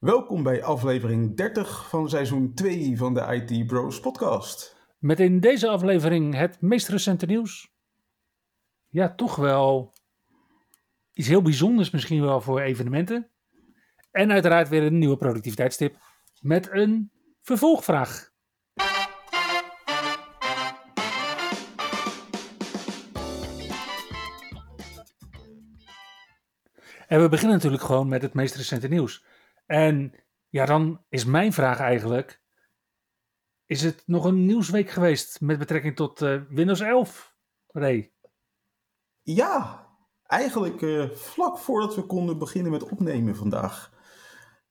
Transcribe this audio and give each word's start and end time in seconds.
Welkom 0.00 0.42
bij 0.42 0.62
aflevering 0.62 1.36
30 1.36 1.88
van 1.88 2.08
seizoen 2.08 2.54
2 2.54 2.96
van 2.96 3.14
de 3.14 3.20
IT 3.20 3.66
Bros 3.66 4.00
podcast. 4.00 4.76
Met 4.98 5.20
in 5.20 5.40
deze 5.40 5.68
aflevering 5.68 6.34
het 6.34 6.60
meest 6.60 6.88
recente 6.88 7.26
nieuws. 7.26 7.72
Ja, 8.88 9.14
toch 9.14 9.36
wel 9.36 9.92
iets 11.12 11.28
heel 11.28 11.42
bijzonders 11.42 11.90
misschien 11.90 12.20
wel 12.20 12.40
voor 12.40 12.60
evenementen. 12.60 13.30
En 14.10 14.32
uiteraard 14.32 14.68
weer 14.68 14.82
een 14.82 14.98
nieuwe 14.98 15.16
productiviteitstip 15.16 15.96
met 16.40 16.68
een 16.70 17.10
vervolgvraag. 17.42 18.30
En 27.06 27.20
we 27.20 27.28
beginnen 27.28 27.56
natuurlijk 27.56 27.82
gewoon 27.82 28.08
met 28.08 28.22
het 28.22 28.34
meest 28.34 28.54
recente 28.54 28.88
nieuws. 28.88 29.24
En 29.70 30.12
ja, 30.48 30.64
dan 30.64 31.04
is 31.08 31.24
mijn 31.24 31.52
vraag 31.52 31.78
eigenlijk: 31.78 32.42
is 33.66 33.82
het 33.82 34.02
nog 34.06 34.24
een 34.24 34.46
nieuwsweek 34.46 34.90
geweest 34.90 35.40
met 35.40 35.58
betrekking 35.58 35.96
tot 35.96 36.20
uh, 36.20 36.40
Windows 36.48 36.80
11, 36.80 37.34
Ray? 37.66 38.12
Ja, 39.22 39.86
eigenlijk 40.22 40.80
uh, 40.80 41.10
vlak 41.10 41.58
voordat 41.58 41.94
we 41.94 42.02
konden 42.02 42.38
beginnen 42.38 42.72
met 42.72 42.90
opnemen 42.90 43.36
vandaag. 43.36 43.92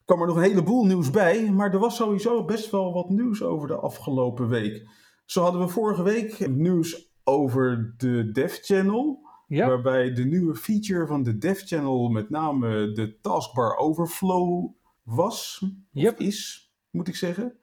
kwam 0.06 0.22
er 0.22 0.28
nog 0.28 0.36
een 0.36 0.42
heleboel 0.42 0.86
nieuws 0.86 1.10
bij, 1.10 1.52
maar 1.52 1.74
er 1.74 1.80
was 1.80 1.96
sowieso 1.96 2.46
best 2.46 2.72
wel 2.72 2.94
wat 2.94 3.10
nieuws 3.10 3.44
over 3.44 3.68
de 3.68 3.76
afgelopen 3.76 4.48
week. 4.48 4.90
Zo 5.26 5.42
hadden 5.42 5.62
we 5.62 5.68
vorige 5.68 6.04
week 6.04 6.48
nieuws 6.48 7.14
over 7.24 7.94
de 7.98 8.32
Dev 8.32 8.58
Channel. 8.62 9.28
Ja. 9.48 9.68
Waarbij 9.68 10.14
de 10.14 10.26
nieuwe 10.26 10.56
feature 10.56 11.08
van 11.08 11.24
de 11.24 11.38
Dev 11.38 11.62
Channel 11.66 12.10
met 12.10 12.30
name 12.30 12.92
de 12.92 13.20
taskbar 13.20 13.78
overflow 13.78 14.78
was, 15.10 15.66
yep. 15.92 16.20
is, 16.20 16.72
moet 16.90 17.08
ik 17.08 17.16
zeggen. 17.16 17.58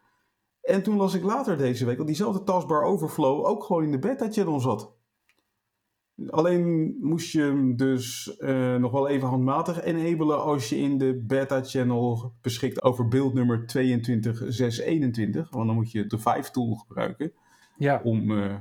En 0.60 0.82
toen 0.82 0.96
las 0.96 1.14
ik 1.14 1.22
later 1.22 1.56
deze 1.56 1.84
week 1.84 1.96
dat 1.96 2.06
diezelfde 2.06 2.42
taskbar 2.42 2.82
overflow 2.82 3.46
ook 3.46 3.64
gewoon 3.64 3.82
in 3.82 3.90
de 3.90 3.98
beta 3.98 4.30
channel 4.30 4.60
zat. 4.60 4.94
Alleen 6.26 6.96
moest 7.00 7.32
je 7.32 7.40
hem 7.40 7.76
dus 7.76 8.36
uh, 8.38 8.76
nog 8.76 8.92
wel 8.92 9.08
even 9.08 9.28
handmatig 9.28 9.82
enabelen 9.82 10.42
als 10.42 10.68
je 10.68 10.76
in 10.76 10.98
de 10.98 11.22
beta 11.26 11.62
channel 11.62 12.34
beschikt 12.40 12.82
over 12.82 13.08
beeldnummer 13.08 13.66
22621. 13.66 15.50
Want 15.50 15.66
dan 15.66 15.74
moet 15.74 15.90
je 15.90 16.06
de 16.06 16.18
Vive 16.18 16.50
tool 16.50 16.74
gebruiken 16.74 17.32
ja. 17.76 18.00
om 18.04 18.30
uh, 18.30 18.56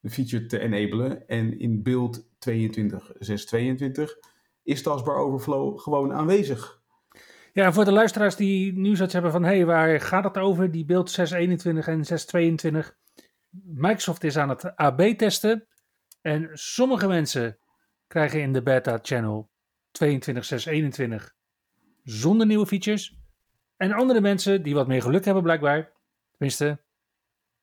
de 0.00 0.10
feature 0.10 0.46
te 0.46 0.58
enabelen. 0.58 1.28
En 1.28 1.58
in 1.58 1.82
beeld 1.82 2.28
22622 2.38 4.18
is 4.62 4.82
taskbar 4.82 5.16
overflow 5.16 5.78
gewoon 5.78 6.12
aanwezig. 6.12 6.75
Ja, 7.56 7.72
voor 7.72 7.84
de 7.84 7.92
luisteraars 7.92 8.36
die 8.36 8.72
nu 8.72 8.96
zoiets 8.96 9.14
hebben 9.14 9.32
van... 9.32 9.44
hé, 9.44 9.54
hey, 9.54 9.66
waar 9.66 10.00
gaat 10.00 10.24
het 10.24 10.38
over, 10.38 10.70
die 10.70 10.84
beeld 10.84 11.10
621 11.10 11.86
en 11.86 12.04
622? 12.04 12.96
Microsoft 13.64 14.24
is 14.24 14.36
aan 14.36 14.48
het 14.48 14.76
AB 14.76 15.00
testen. 15.00 15.66
En 16.20 16.50
sommige 16.52 17.06
mensen 17.06 17.58
krijgen 18.06 18.40
in 18.40 18.52
de 18.52 18.62
beta-channel 18.62 19.50
22621 19.90 21.34
zonder 22.02 22.46
nieuwe 22.46 22.66
features. 22.66 23.18
En 23.76 23.92
andere 23.92 24.20
mensen 24.20 24.62
die 24.62 24.74
wat 24.74 24.86
meer 24.86 25.02
geluk 25.02 25.24
hebben 25.24 25.42
blijkbaar... 25.42 25.92
tenminste, 26.30 26.82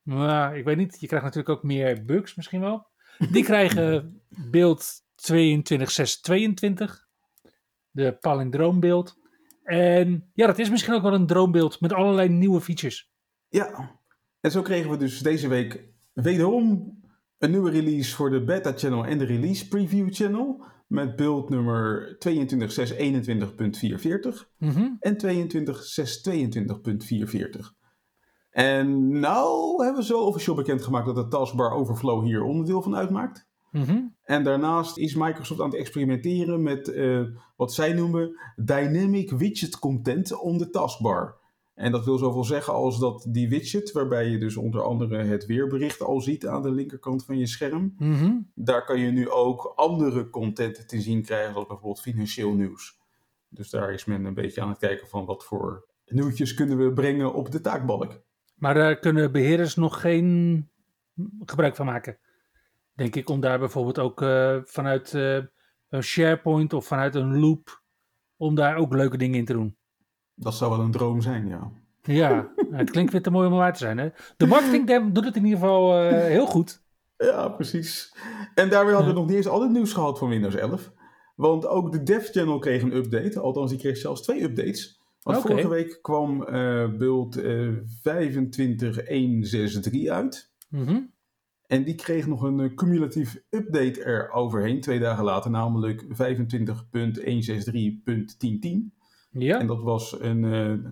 nou, 0.02 0.56
ik 0.56 0.64
weet 0.64 0.76
niet, 0.76 1.00
je 1.00 1.06
krijgt 1.06 1.24
natuurlijk 1.24 1.56
ook 1.56 1.62
meer 1.62 2.04
bugs 2.04 2.34
misschien 2.34 2.60
wel. 2.60 2.86
Die 3.30 3.44
krijgen 3.52 4.22
beeld 4.50 5.02
22622, 5.14 7.06
de 7.90 8.12
palindroombeeld. 8.12 9.22
En 9.64 10.30
ja, 10.34 10.46
dat 10.46 10.58
is 10.58 10.70
misschien 10.70 10.94
ook 10.94 11.02
wel 11.02 11.14
een 11.14 11.26
droombeeld 11.26 11.80
met 11.80 11.92
allerlei 11.92 12.28
nieuwe 12.28 12.60
features. 12.60 13.12
Ja, 13.48 13.98
en 14.40 14.50
zo 14.50 14.62
kregen 14.62 14.90
we 14.90 14.96
dus 14.96 15.18
deze 15.18 15.48
week 15.48 15.88
wederom 16.12 16.92
een 17.38 17.50
nieuwe 17.50 17.70
release 17.70 18.14
voor 18.14 18.30
de 18.30 18.44
beta 18.44 18.72
channel 18.76 19.04
en 19.04 19.18
de 19.18 19.24
release 19.24 19.68
preview 19.68 20.12
channel. 20.12 20.64
Met 20.86 21.16
beeld 21.16 21.48
nummer 21.48 22.16
22.621.440 22.28 22.34
mm 24.58 24.96
en 25.00 25.16
22.622.440. 25.16 25.24
En 28.50 29.18
nou 29.18 29.84
hebben 29.84 30.02
ze 30.02 30.12
zo 30.12 30.20
officieel 30.20 30.56
bekendgemaakt 30.56 31.06
dat 31.06 31.14
de 31.14 31.28
taskbar 31.28 31.72
overflow 31.72 32.24
hier 32.24 32.42
onderdeel 32.42 32.82
van 32.82 32.96
uitmaakt. 32.96 33.48
Mhm. 33.74 34.00
En 34.22 34.44
daarnaast 34.44 34.98
is 34.98 35.14
Microsoft 35.14 35.60
aan 35.60 35.70
het 35.70 35.78
experimenteren 35.78 36.62
met 36.62 36.88
uh, 36.88 37.26
wat 37.56 37.72
zij 37.72 37.92
noemen 37.92 38.38
dynamic 38.56 39.30
widget 39.30 39.78
content 39.78 40.40
om 40.40 40.58
de 40.58 40.70
taskbar. 40.70 41.36
En 41.74 41.92
dat 41.92 42.04
wil 42.04 42.18
zoveel 42.18 42.44
zeggen 42.44 42.72
als 42.72 42.98
dat 42.98 43.26
die 43.28 43.48
widget, 43.48 43.92
waarbij 43.92 44.28
je 44.28 44.38
dus 44.38 44.56
onder 44.56 44.82
andere 44.82 45.22
het 45.22 45.46
weerbericht 45.46 46.00
al 46.00 46.20
ziet 46.20 46.46
aan 46.46 46.62
de 46.62 46.70
linkerkant 46.70 47.24
van 47.24 47.38
je 47.38 47.46
scherm, 47.46 47.94
mhm. 47.98 48.32
daar 48.54 48.84
kan 48.84 49.00
je 49.00 49.10
nu 49.10 49.30
ook 49.30 49.72
andere 49.76 50.30
content 50.30 50.88
te 50.88 51.00
zien 51.00 51.22
krijgen, 51.22 51.52
zoals 51.52 51.68
bijvoorbeeld 51.68 52.00
financieel 52.00 52.52
nieuws. 52.52 52.98
Dus 53.48 53.70
daar 53.70 53.92
is 53.92 54.04
men 54.04 54.24
een 54.24 54.34
beetje 54.34 54.60
aan 54.60 54.68
het 54.68 54.78
kijken 54.78 55.08
van 55.08 55.24
wat 55.24 55.44
voor 55.44 55.86
nieuwtjes 56.06 56.54
kunnen 56.54 56.78
we 56.78 56.92
brengen 56.92 57.34
op 57.34 57.50
de 57.50 57.60
taakbalk. 57.60 58.20
Maar 58.54 58.74
daar 58.74 58.98
kunnen 58.98 59.32
beheerders 59.32 59.74
nog 59.74 60.00
geen 60.00 60.68
gebruik 61.44 61.76
van 61.76 61.86
maken. 61.86 62.18
Denk 62.94 63.16
ik 63.16 63.28
om 63.28 63.40
daar 63.40 63.58
bijvoorbeeld 63.58 63.98
ook 63.98 64.22
uh, 64.22 64.56
vanuit 64.64 65.12
uh, 65.12 65.38
een 65.88 66.02
SharePoint 66.02 66.72
of 66.72 66.86
vanuit 66.86 67.14
een 67.14 67.40
loop, 67.40 67.82
om 68.36 68.54
daar 68.54 68.76
ook 68.76 68.94
leuke 68.94 69.16
dingen 69.16 69.38
in 69.38 69.44
te 69.44 69.52
doen. 69.52 69.76
Dat 70.34 70.54
zou 70.54 70.70
wel 70.70 70.80
een 70.80 70.90
droom 70.90 71.20
zijn, 71.20 71.46
ja. 71.46 71.70
Ja, 72.02 72.52
het 72.70 72.90
klinkt 72.90 73.12
weer 73.12 73.22
te 73.22 73.30
mooi 73.30 73.48
om 73.48 73.54
waar 73.54 73.72
te 73.72 73.78
zijn. 73.78 73.98
Hè? 73.98 74.08
De 74.36 74.46
marketing 74.46 75.12
doet 75.12 75.24
het 75.24 75.36
in 75.36 75.44
ieder 75.44 75.58
geval 75.58 76.04
uh, 76.04 76.10
heel 76.10 76.46
goed. 76.46 76.82
Ja, 77.16 77.48
precies. 77.48 78.16
En 78.54 78.68
daarbij 78.68 78.94
hadden 78.94 79.12
we 79.12 79.18
nog 79.18 79.28
niet 79.28 79.36
eens 79.36 79.46
al 79.46 79.62
het 79.62 79.70
nieuws 79.70 79.92
gehad 79.92 80.18
van 80.18 80.28
Windows 80.28 80.54
11. 80.54 80.92
Want 81.36 81.66
ook 81.66 81.92
de 81.92 82.02
Dev 82.02 82.30
Channel 82.30 82.58
kreeg 82.58 82.82
een 82.82 82.96
update. 82.96 83.40
Althans, 83.40 83.70
die 83.70 83.78
kreeg 83.78 83.96
zelfs 83.96 84.22
twee 84.22 84.42
updates. 84.42 85.00
Want 85.22 85.40
vorige 85.40 85.68
week 85.68 85.98
kwam 86.02 86.40
uh, 86.40 86.46
build 86.96 87.36
uh, 87.36 87.72
25163 88.02 90.08
uit. 90.08 90.52
Mm 90.68 91.13
En 91.66 91.84
die 91.84 91.94
kreeg 91.94 92.26
nog 92.26 92.42
een 92.42 92.58
uh, 92.58 92.74
cumulatief 92.74 93.42
update 93.50 94.02
er 94.02 94.30
overheen, 94.30 94.80
twee 94.80 94.98
dagen 94.98 95.24
later, 95.24 95.50
namelijk 95.50 96.02
25.163.1010. 96.02 96.10
Ja. 99.30 99.58
En 99.58 99.66
dat 99.66 99.82
was 99.82 100.20
een, 100.20 100.42
uh, 100.42 100.90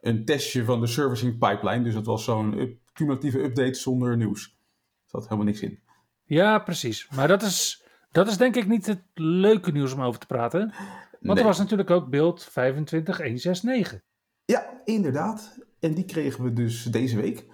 een 0.00 0.24
testje 0.24 0.64
van 0.64 0.80
de 0.80 0.86
servicing 0.86 1.38
pipeline, 1.38 1.84
dus 1.84 1.94
dat 1.94 2.06
was 2.06 2.24
zo'n 2.24 2.58
up 2.58 2.78
cumulatieve 2.92 3.42
update 3.42 3.74
zonder 3.74 4.16
nieuws. 4.16 4.44
Er 4.44 5.10
zat 5.10 5.22
helemaal 5.22 5.44
niks 5.44 5.60
in. 5.60 5.78
Ja, 6.24 6.58
precies. 6.58 7.08
Maar 7.14 7.28
dat 7.28 7.42
is, 7.42 7.84
dat 8.10 8.28
is 8.28 8.36
denk 8.36 8.56
ik 8.56 8.66
niet 8.66 8.86
het 8.86 9.02
leuke 9.14 9.72
nieuws 9.72 9.92
om 9.92 10.02
over 10.02 10.20
te 10.20 10.26
praten. 10.26 10.74
Want 11.20 11.38
er 11.38 11.44
was 11.44 11.58
natuurlijk 11.58 11.90
ook 11.90 12.08
beeld 12.08 12.44
25169. 12.44 14.00
Ja, 14.44 14.80
inderdaad. 14.84 15.58
En 15.80 15.94
die 15.94 16.04
kregen 16.04 16.44
we 16.44 16.52
dus 16.52 16.82
deze 16.84 17.16
week. 17.16 17.46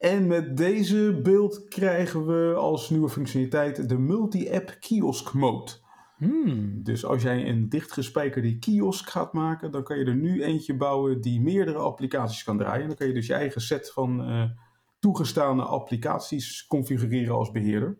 En 0.00 0.26
met 0.26 0.56
deze 0.56 1.20
beeld 1.22 1.68
krijgen 1.68 2.26
we 2.26 2.54
als 2.54 2.90
nieuwe 2.90 3.08
functionaliteit 3.08 3.88
de 3.88 3.98
multi-app 3.98 4.76
kiosk 4.80 5.32
mode. 5.32 5.72
Hmm. 6.16 6.82
Dus 6.82 7.04
als 7.04 7.22
jij 7.22 7.48
een 7.48 7.68
dichtgespijkerde 7.68 8.58
kiosk 8.58 9.08
gaat 9.08 9.32
maken, 9.32 9.70
dan 9.70 9.82
kan 9.82 9.98
je 9.98 10.04
er 10.04 10.14
nu 10.14 10.42
eentje 10.42 10.76
bouwen 10.76 11.20
die 11.20 11.40
meerdere 11.40 11.78
applicaties 11.78 12.42
kan 12.42 12.58
draaien. 12.58 12.86
Dan 12.86 12.96
kan 12.96 13.06
je 13.06 13.12
dus 13.12 13.26
je 13.26 13.34
eigen 13.34 13.60
set 13.60 13.92
van 13.92 14.30
uh, 14.30 14.50
toegestane 14.98 15.62
applicaties 15.62 16.66
configureren 16.66 17.34
als 17.34 17.50
beheerder. 17.50 17.98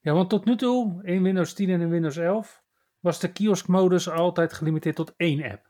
Ja, 0.00 0.12
want 0.12 0.30
tot 0.30 0.44
nu 0.44 0.56
toe 0.56 1.04
in 1.04 1.22
Windows 1.22 1.52
10 1.52 1.70
en 1.70 1.80
in 1.80 1.90
Windows 1.90 2.16
11 2.16 2.62
was 3.00 3.20
de 3.20 3.32
kioskmodus 3.32 4.10
altijd 4.10 4.52
gelimiteerd 4.52 4.96
tot 4.96 5.14
één 5.16 5.50
app. 5.52 5.66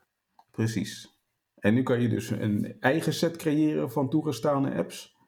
Precies. 0.51 1.19
En 1.55 1.73
nu 1.73 1.83
kan 1.83 2.01
je 2.01 2.09
dus 2.09 2.29
een 2.29 2.75
eigen 2.79 3.13
set 3.13 3.37
creëren 3.37 3.91
van 3.91 4.09
toegestane 4.09 4.75
apps. 4.75 5.19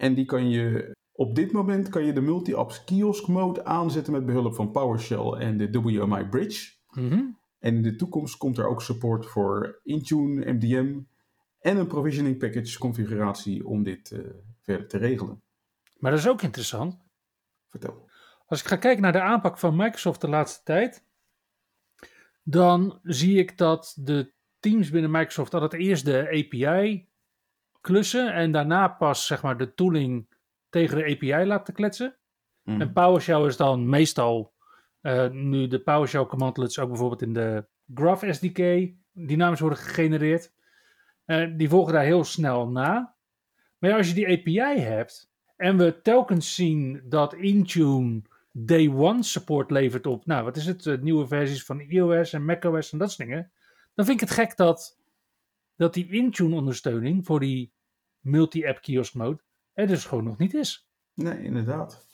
En 0.00 0.14
die 0.14 0.24
kan 0.24 0.50
je 0.50 0.94
op 1.12 1.34
dit 1.34 1.52
moment 1.52 1.88
kan 1.88 2.04
je 2.04 2.12
de 2.12 2.20
multi-apps 2.20 2.84
kiosk 2.84 3.26
mode 3.26 3.64
aanzetten 3.64 4.12
met 4.12 4.26
behulp 4.26 4.54
van 4.54 4.70
PowerShell 4.70 5.32
en 5.32 5.56
de 5.56 5.80
WMI 5.80 6.28
Bridge. 6.28 6.72
Mm 6.90 7.38
En 7.58 7.74
in 7.74 7.82
de 7.82 7.96
toekomst 7.96 8.36
komt 8.36 8.58
er 8.58 8.66
ook 8.66 8.82
support 8.82 9.26
voor 9.26 9.80
Intune, 9.82 10.52
MDM 10.52 11.00
En 11.58 11.76
een 11.76 11.86
provisioning 11.86 12.38
package 12.38 12.78
configuratie 12.78 13.66
om 13.66 13.82
dit 13.82 14.10
uh, 14.10 14.20
verder 14.60 14.88
te 14.88 14.98
regelen. 14.98 15.42
Maar 15.96 16.10
dat 16.10 16.20
is 16.20 16.28
ook 16.28 16.42
interessant. 16.42 16.98
Vertel. 17.66 18.08
Als 18.46 18.60
ik 18.60 18.66
ga 18.66 18.76
kijken 18.76 19.02
naar 19.02 19.12
de 19.12 19.20
aanpak 19.20 19.58
van 19.58 19.76
Microsoft 19.76 20.20
de 20.20 20.28
laatste 20.28 20.62
tijd, 20.64 21.04
dan 22.42 22.98
zie 23.02 23.38
ik 23.38 23.58
dat 23.58 23.96
de 23.96 24.32
teams 24.60 24.90
binnen 24.90 25.10
Microsoft 25.10 25.54
altijd 25.54 25.82
eerst 25.82 26.04
de 26.04 26.28
API 26.28 27.09
klussen 27.80 28.34
en 28.34 28.52
daarna 28.52 28.88
pas 28.88 29.26
zeg 29.26 29.42
maar 29.42 29.56
de 29.56 29.74
tooling 29.74 30.26
tegen 30.68 30.96
de 30.96 31.04
API 31.04 31.46
laten 31.46 31.74
kletsen. 31.74 32.16
Mm. 32.62 32.80
En 32.80 32.92
PowerShell 32.92 33.46
is 33.46 33.56
dan 33.56 33.88
meestal 33.88 34.52
uh, 35.02 35.30
nu 35.30 35.66
de 35.66 35.80
PowerShell 35.80 36.26
commandlets 36.26 36.78
ook 36.78 36.88
bijvoorbeeld 36.88 37.22
in 37.22 37.32
de 37.32 37.64
Graph 37.94 38.32
SDK 38.32 38.90
dynamisch 39.12 39.60
worden 39.60 39.78
gegenereerd. 39.78 40.52
Uh, 41.26 41.56
die 41.56 41.68
volgen 41.68 41.92
daar 41.92 42.04
heel 42.04 42.24
snel 42.24 42.68
na. 42.68 43.14
Maar 43.78 43.90
ja, 43.90 43.96
als 43.96 44.08
je 44.08 44.14
die 44.14 44.28
API 44.28 44.80
hebt 44.80 45.30
en 45.56 45.76
we 45.76 46.00
telkens 46.02 46.54
zien 46.54 47.02
dat 47.04 47.34
Intune 47.34 48.22
day 48.52 48.88
one 48.88 49.22
support 49.22 49.70
levert 49.70 50.06
op, 50.06 50.26
nou 50.26 50.44
wat 50.44 50.56
is 50.56 50.66
het, 50.66 50.86
uh, 50.86 50.98
nieuwe 50.98 51.26
versies 51.26 51.64
van 51.64 51.80
iOS 51.80 52.32
en 52.32 52.44
macOS 52.44 52.92
en 52.92 52.98
dat 52.98 53.12
soort 53.12 53.28
dingen. 53.28 53.50
Dan 53.94 54.04
vind 54.04 54.20
ik 54.22 54.28
het 54.28 54.38
gek 54.38 54.56
dat, 54.56 54.99
dat 55.80 55.94
die 55.94 56.12
Intune 56.12 56.54
ondersteuning 56.54 57.26
voor 57.26 57.40
die 57.40 57.72
multi-app 58.18 58.80
kiosk 58.80 59.14
mode 59.14 59.42
er 59.72 59.86
dus 59.86 60.04
gewoon 60.04 60.24
nog 60.24 60.38
niet 60.38 60.54
is. 60.54 60.88
Nee, 61.14 61.42
inderdaad. 61.42 62.06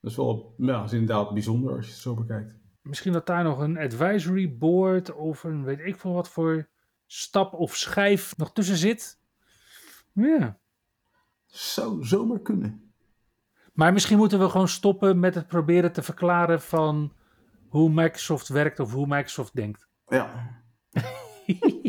Dat 0.00 0.10
is 0.10 0.16
wel 0.16 0.54
ja, 0.56 0.84
is 0.84 0.92
inderdaad 0.92 1.32
bijzonder 1.32 1.76
als 1.76 1.86
je 1.86 1.92
het 1.92 2.00
zo 2.00 2.14
bekijkt. 2.14 2.58
Misschien 2.82 3.12
dat 3.12 3.26
daar 3.26 3.44
nog 3.44 3.58
een 3.58 3.78
advisory 3.78 4.56
board 4.56 5.14
of 5.14 5.44
een 5.44 5.64
weet 5.64 5.80
ik 5.80 5.96
veel 5.96 6.12
wat 6.12 6.28
voor 6.28 6.68
stap 7.06 7.52
of 7.52 7.76
schijf 7.76 8.36
nog 8.36 8.52
tussen 8.52 8.76
zit. 8.76 9.20
Ja. 10.12 10.58
Zou 11.46 12.04
zomaar 12.04 12.40
kunnen. 12.40 12.92
Maar 13.72 13.92
misschien 13.92 14.18
moeten 14.18 14.38
we 14.38 14.48
gewoon 14.48 14.68
stoppen 14.68 15.18
met 15.18 15.34
het 15.34 15.46
proberen 15.46 15.92
te 15.92 16.02
verklaren 16.02 16.60
van 16.60 17.12
hoe 17.68 17.90
Microsoft 17.90 18.48
werkt 18.48 18.80
of 18.80 18.92
hoe 18.92 19.06
Microsoft 19.06 19.54
denkt. 19.54 19.88
Ja. 20.06 20.58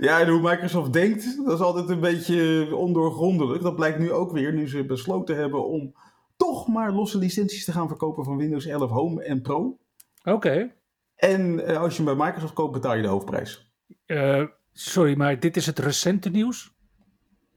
ja, 0.00 0.20
en 0.20 0.28
hoe 0.28 0.40
Microsoft 0.40 0.92
denkt, 0.92 1.44
dat 1.44 1.54
is 1.54 1.60
altijd 1.60 1.88
een 1.88 2.00
beetje 2.00 2.68
ondoorgrondelijk. 2.76 3.62
Dat 3.62 3.76
blijkt 3.76 3.98
nu 3.98 4.12
ook 4.12 4.32
weer, 4.32 4.52
nu 4.52 4.68
ze 4.68 4.84
besloten 4.84 5.36
hebben 5.36 5.66
om 5.66 5.94
toch 6.36 6.68
maar 6.68 6.92
losse 6.92 7.18
licenties 7.18 7.64
te 7.64 7.72
gaan 7.72 7.88
verkopen 7.88 8.24
van 8.24 8.36
Windows 8.36 8.66
11 8.66 8.90
Home 8.90 9.22
en 9.22 9.42
Pro. 9.42 9.78
Oké. 10.22 10.72
En 11.16 11.58
uh, 11.58 11.80
als 11.80 11.96
je 11.96 12.02
hem 12.02 12.16
bij 12.16 12.26
Microsoft 12.26 12.52
koopt, 12.52 12.72
betaal 12.72 12.94
je 12.94 13.02
de 13.02 13.08
hoofdprijs. 13.08 13.72
Uh, 14.06 14.44
sorry, 14.72 15.16
maar 15.16 15.40
dit 15.40 15.56
is 15.56 15.66
het 15.66 15.78
recente 15.78 16.30
nieuws? 16.30 16.72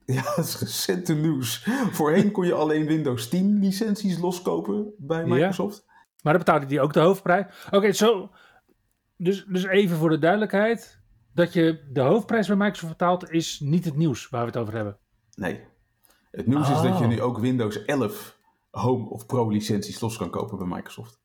Ja, 0.06 0.22
het 0.36 0.46
is 0.46 0.60
recente 0.60 1.16
nieuws. 1.16 1.64
Voorheen 1.92 2.32
kon 2.32 2.46
je 2.46 2.54
alleen 2.54 2.86
Windows 2.86 3.30
10 3.30 3.60
licenties 3.60 4.20
loskopen 4.20 4.94
bij 4.98 5.26
Microsoft. 5.26 5.84
Ja, 5.86 5.94
maar 6.22 6.34
dan 6.34 6.42
betaalde 6.42 6.66
die 6.66 6.82
ook 6.82 6.94
de 6.94 7.00
hoofdprijs. 7.00 7.46
Oké, 7.72 7.92
zo. 7.92 8.32
Dus, 9.18 9.46
dus 9.46 9.66
even 9.66 9.98
voor 9.98 10.10
de 10.10 10.20
duidelijkheid. 10.20 10.97
Dat 11.38 11.54
je 11.54 11.80
de 11.90 12.02
hoofdprijs 12.02 12.48
bij 12.48 12.56
Microsoft 12.56 12.92
betaalt 12.92 13.32
is 13.32 13.60
niet 13.60 13.86
het 13.86 13.96
nieuws 13.96 14.30
waar 14.30 14.42
we 14.42 14.48
het 14.48 14.58
over 14.58 14.74
hebben. 14.74 14.98
Nee. 15.34 15.64
Het 16.32 16.48
nieuws 16.48 16.70
is 16.70 16.82
dat 16.82 16.98
je 16.98 17.04
oh. 17.04 17.08
nu 17.08 17.22
ook 17.22 17.38
Windows 17.38 17.86
11 17.86 18.40
Home 18.70 19.10
of 19.10 19.26
Pro 19.26 19.50
licenties 19.50 20.00
los 20.00 20.18
kan 20.18 20.30
kopen 20.30 20.58
bij 20.58 20.68
Microsoft. 20.68 21.20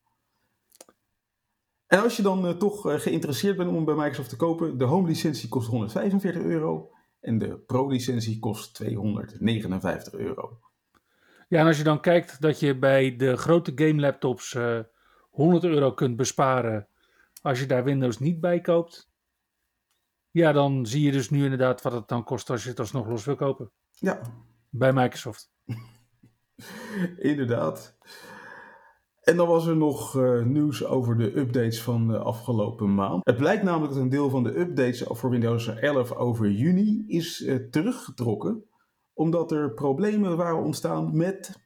En 1.87 2.03
als 2.03 2.17
je 2.17 2.23
dan 2.23 2.47
uh, 2.47 2.51
toch 2.51 2.87
uh, 2.87 2.95
geïnteresseerd 2.95 3.57
bent 3.57 3.71
om 3.71 3.85
bij 3.85 3.95
Microsoft 3.95 4.29
te 4.29 4.37
kopen, 4.37 4.79
de 4.79 4.85
Home 4.85 5.09
licentie 5.09 5.49
kost 5.49 5.69
145 5.69 6.43
euro 6.43 6.91
en 7.21 7.39
de 7.39 7.59
Pro 7.59 7.89
licentie 7.89 8.39
kost 8.39 8.75
259 8.75 10.13
euro. 10.13 10.59
Ja, 11.49 11.61
en 11.61 11.67
als 11.67 11.79
je 11.79 11.85
dan 11.85 12.01
kijkt 12.01 12.41
dat 12.41 12.61
je 12.61 12.79
bij 12.79 13.17
de 13.17 13.37
grote 13.37 13.73
game 13.75 14.01
laptops 14.01 14.55
uh, 14.55 14.79
eh, 14.79 14.85
100 15.31 15.65
euro 15.65 15.93
kunt 15.93 16.17
besparen 16.17 16.87
als 17.43 17.61
je 17.61 17.67
daar 17.67 17.85
Windows 17.85 18.19
niet 18.19 18.41
bij 18.41 18.61
koopt, 18.61 19.11
ja, 20.33 20.53
dan 20.53 20.87
zie 20.87 21.03
je 21.03 21.13
dus 21.13 21.31
nu 21.31 21.43
inderdaad 21.43 21.83
wat 21.83 21.93
het 21.93 22.09
dan 22.09 22.25
kost 22.25 22.51
als 22.51 22.63
je 22.63 22.69
het 22.69 22.79
alsnog 22.79 23.07
los 23.07 23.25
wil 23.25 23.37
kopen. 23.37 23.71
Ja. 23.91 24.21
Bij 24.71 24.93
Microsoft. 24.93 25.53
Inderdaad. 27.19 27.97
En 29.21 29.37
dan 29.37 29.49
was 29.49 29.67
er 29.67 29.77
nog 29.77 30.15
uh, 30.15 30.45
nieuws 30.45 30.85
over 30.85 31.17
de 31.17 31.39
updates 31.39 31.83
van 31.83 32.09
de 32.09 32.19
afgelopen 32.19 32.95
maand. 32.95 33.25
Het 33.25 33.37
blijkt 33.37 33.63
namelijk 33.63 33.93
dat 33.93 34.03
een 34.03 34.09
deel 34.09 34.31
van 34.31 34.43
de 34.43 34.59
updates 34.59 35.03
voor 35.07 35.31
Windows 35.31 35.67
11 35.67 36.13
over 36.13 36.51
juni 36.51 37.05
is 37.07 37.41
uh, 37.41 37.55
teruggetrokken. 37.71 38.65
Omdat 39.13 39.53
er 39.53 39.75
problemen 39.75 40.37
waren 40.37 40.63
ontstaan 40.63 41.17
met 41.17 41.61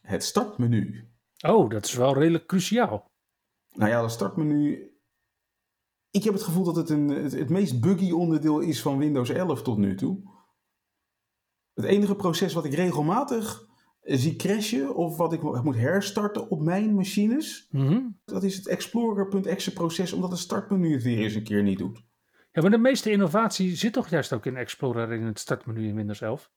het 0.00 0.24
startmenu. 0.24 1.08
Oh, 1.46 1.70
dat 1.70 1.84
is 1.84 1.94
wel 1.94 2.14
redelijk 2.14 2.46
cruciaal. 2.46 3.10
Nou 3.72 3.90
ja, 3.90 4.02
het 4.02 4.10
startmenu 4.10 4.91
ik 6.12 6.24
heb 6.24 6.32
het 6.32 6.42
gevoel 6.42 6.64
dat 6.64 6.76
het 6.76 6.90
een, 6.90 7.08
het, 7.08 7.48
meest 7.48 7.80
buggy 7.80 8.10
onderdeel 8.10 8.60
is 8.60 8.82
van 8.82 8.98
Windows 8.98 9.30
11 9.30 9.62
tot 9.62 9.78
nu 9.78 9.94
toe. 9.94 10.20
Het 11.74 11.84
enige 11.84 12.14
proces 12.14 12.52
wat 12.52 12.64
ik 12.64 12.74
regelmatig 12.74 13.66
zie 14.02 14.36
crashen 14.36 14.94
of 14.94 15.16
wat 15.16 15.32
ik 15.32 15.42
moet 15.42 15.76
herstarten 15.76 16.48
op 16.48 16.60
mijn 16.60 16.94
machines, 16.94 17.68
mhm. 17.70 18.00
dat 18.24 18.42
is 18.42 18.56
het 18.56 18.66
Explorer.exe 18.66 19.72
proces, 19.72 20.12
omdat 20.12 20.30
het 20.30 20.38
startmenu 20.38 20.92
het 20.92 21.02
weer 21.02 21.18
eens 21.18 21.34
een 21.34 21.42
keer 21.42 21.62
niet 21.62 21.78
doet. 21.78 22.04
Ja, 22.52 22.62
maar 22.62 22.70
de 22.70 22.78
meeste 22.78 23.10
innovatie 23.10 23.76
zit 23.76 23.92
toch 23.92 24.08
juist 24.08 24.32
ook 24.32 24.46
in 24.46 24.56
Explorer 24.56 25.12
in 25.12 25.22
het 25.22 25.38
startmenu 25.38 25.88
in 25.88 25.94
Windows 25.94 26.20
11? 26.20 26.50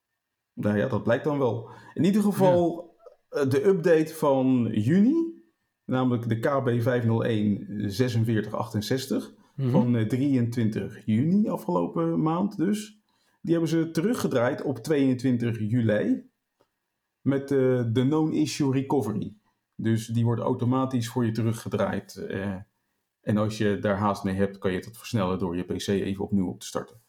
Nou 0.52 0.76
ja, 0.76 0.88
dat 0.88 1.02
blijkt 1.02 1.24
dan 1.24 1.38
wel. 1.38 1.70
In 1.94 2.04
ieder 2.04 2.22
geval, 2.22 2.90
eh, 3.28 3.48
de 3.48 3.66
update 3.66 4.14
van 4.14 4.68
juni, 4.72 5.42
namelijk 5.84 6.28
de 6.28 6.38
KB501 6.38 7.90
4668. 7.90 9.34
Mhm. 9.56 9.70
van 9.70 9.96
eh, 9.96 10.06
23 10.06 11.02
juni 11.04 11.48
afgelopen 11.48 12.22
maand 12.22 12.56
dus. 12.56 13.00
Die 13.40 13.52
hebben 13.52 13.70
ze 13.70 13.90
teruggedraaid 13.90 14.62
op 14.62 14.78
22 14.78 15.58
juli 15.58 16.30
met 17.20 17.42
eh, 17.50 17.58
de 17.92 18.06
known 18.06 18.32
issue 18.32 18.72
recovery. 18.72 19.34
Dus 19.74 20.06
die 20.06 20.24
wordt 20.24 20.40
automatisch 20.40 21.08
voor 21.08 21.24
je 21.24 21.32
teruggedraaid. 21.32 22.16
Eh, 22.16 22.54
en 23.20 23.36
als 23.36 23.58
je 23.58 23.78
daar 23.78 23.96
haast 23.96 24.24
mee 24.24 24.34
hebt, 24.34 24.58
kan 24.58 24.72
je 24.72 24.80
dat 24.80 24.96
versnellen 24.96 25.38
door 25.38 25.56
je 25.56 25.62
PC 25.62 25.86
even 25.86 26.24
opnieuw 26.24 26.48
op 26.48 26.60
te 26.60 26.66
starten. 26.66 27.00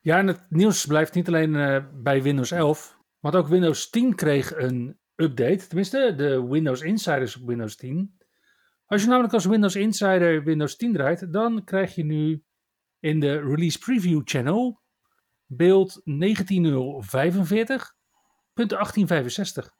Ja, 0.00 0.18
en 0.18 0.26
het 0.26 0.46
nieuws 0.48 0.86
blijft 0.86 1.14
niet 1.14 1.28
alleen 1.28 1.84
bij 2.02 2.22
Windows 2.22 2.50
11, 2.50 2.98
want 3.20 3.34
ook 3.34 3.46
Windows 3.46 3.90
10 3.90 4.14
kreeg 4.14 4.56
een 4.56 4.98
update. 5.14 5.66
Tenminste, 5.66 6.14
de 6.16 6.46
Windows 6.46 6.80
Insiders 6.80 7.36
op 7.36 7.46
Windows 7.46 7.76
10 7.76 8.16
als 8.86 9.02
je 9.02 9.08
namelijk 9.08 9.34
als 9.34 9.44
Windows 9.44 9.76
Insider 9.76 10.44
Windows 10.44 10.76
10 10.76 10.92
draait, 10.92 11.32
dan 11.32 11.64
krijg 11.64 11.94
je 11.94 12.04
nu 12.04 12.44
in 13.00 13.20
de 13.20 13.40
Release 13.40 13.78
Preview 13.78 14.20
Channel 14.24 14.80
beeld 15.46 16.00
19045 16.04 17.94
Punt 18.54 18.70
1865. 18.70 19.74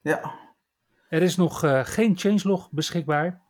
Ja. 0.00 0.40
Er 1.08 1.22
is 1.22 1.36
nog 1.36 1.64
uh, 1.64 1.84
geen 1.84 2.18
changelog 2.18 2.70
beschikbaar. 2.70 3.42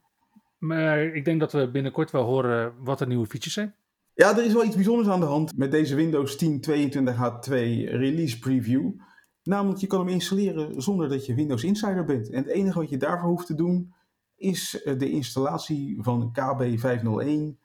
Maar 0.58 1.02
ik 1.02 1.24
denk 1.24 1.40
dat 1.40 1.52
we 1.52 1.70
binnenkort 1.70 2.10
wel 2.10 2.24
horen 2.24 2.74
wat 2.78 2.98
de 2.98 3.06
nieuwe 3.06 3.26
features 3.26 3.54
zijn. 3.54 3.74
Ja, 4.14 4.36
er 4.36 4.44
is 4.44 4.52
wel 4.52 4.64
iets 4.64 4.74
bijzonders 4.74 5.08
aan 5.08 5.20
de 5.20 5.26
hand 5.26 5.56
met 5.56 5.70
deze 5.70 5.94
Windows 5.94 6.36
10 6.36 6.64
22H2 6.70 7.50
release 7.90 8.38
preview. 8.38 8.90
Namelijk, 9.42 9.80
je 9.80 9.86
kan 9.86 9.98
hem 9.98 10.08
installeren 10.08 10.82
zonder 10.82 11.08
dat 11.08 11.26
je 11.26 11.34
Windows 11.34 11.64
Insider 11.64 12.04
bent. 12.04 12.30
En 12.30 12.42
het 12.42 12.52
enige 12.52 12.78
wat 12.78 12.90
je 12.90 12.96
daarvoor 12.96 13.28
hoeft 13.28 13.46
te 13.46 13.54
doen, 13.54 13.94
is 14.42 14.82
eh, 14.82 14.98
de 14.98 15.10
installatie 15.10 15.96
van 16.02 16.32
KB 16.32 16.78
501 16.78 17.58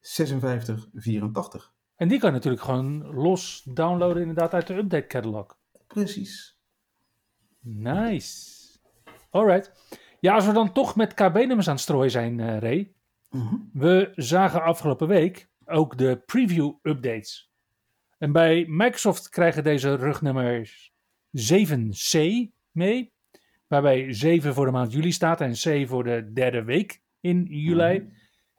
5684. 0.00 1.74
En 1.96 2.08
die 2.08 2.18
kan 2.18 2.32
natuurlijk 2.32 2.62
gewoon 2.62 3.14
los 3.14 3.62
downloaden 3.64 4.20
inderdaad 4.20 4.54
uit 4.54 4.66
de 4.66 4.74
update 4.74 5.06
catalog. 5.06 5.58
Precies. 5.86 6.58
Nice. 7.60 8.54
Alright. 9.30 9.72
Ja, 10.20 10.34
als 10.34 10.46
we 10.46 10.52
dan 10.52 10.72
toch 10.72 10.96
met 10.96 11.14
KB-nummers 11.14 11.68
aan 11.68 11.74
het 11.74 11.82
strooien 11.82 12.10
zijn, 12.10 12.38
uh, 12.38 12.58
Ray. 12.58 12.92
Mhm. 13.30 13.54
We 13.72 14.12
zagen 14.14 14.62
afgelopen 14.62 15.08
week 15.08 15.48
ook 15.64 15.98
de 15.98 16.22
preview-updates. 16.26 17.52
En 18.18 18.32
bij 18.32 18.64
Microsoft 18.68 19.28
krijgen 19.28 19.64
deze 19.64 19.94
rugnummers 19.94 20.94
7C 21.30 22.18
mee. 22.70 23.14
Waarbij 23.66 24.12
7 24.12 24.54
voor 24.54 24.64
de 24.64 24.72
maand 24.72 24.92
juli 24.92 25.12
staat 25.12 25.40
en 25.40 25.52
C 25.52 25.88
voor 25.88 26.04
de 26.04 26.32
derde 26.32 26.64
week 26.64 27.02
in 27.20 27.44
juli. 27.48 27.98
Mhm. 27.98 28.08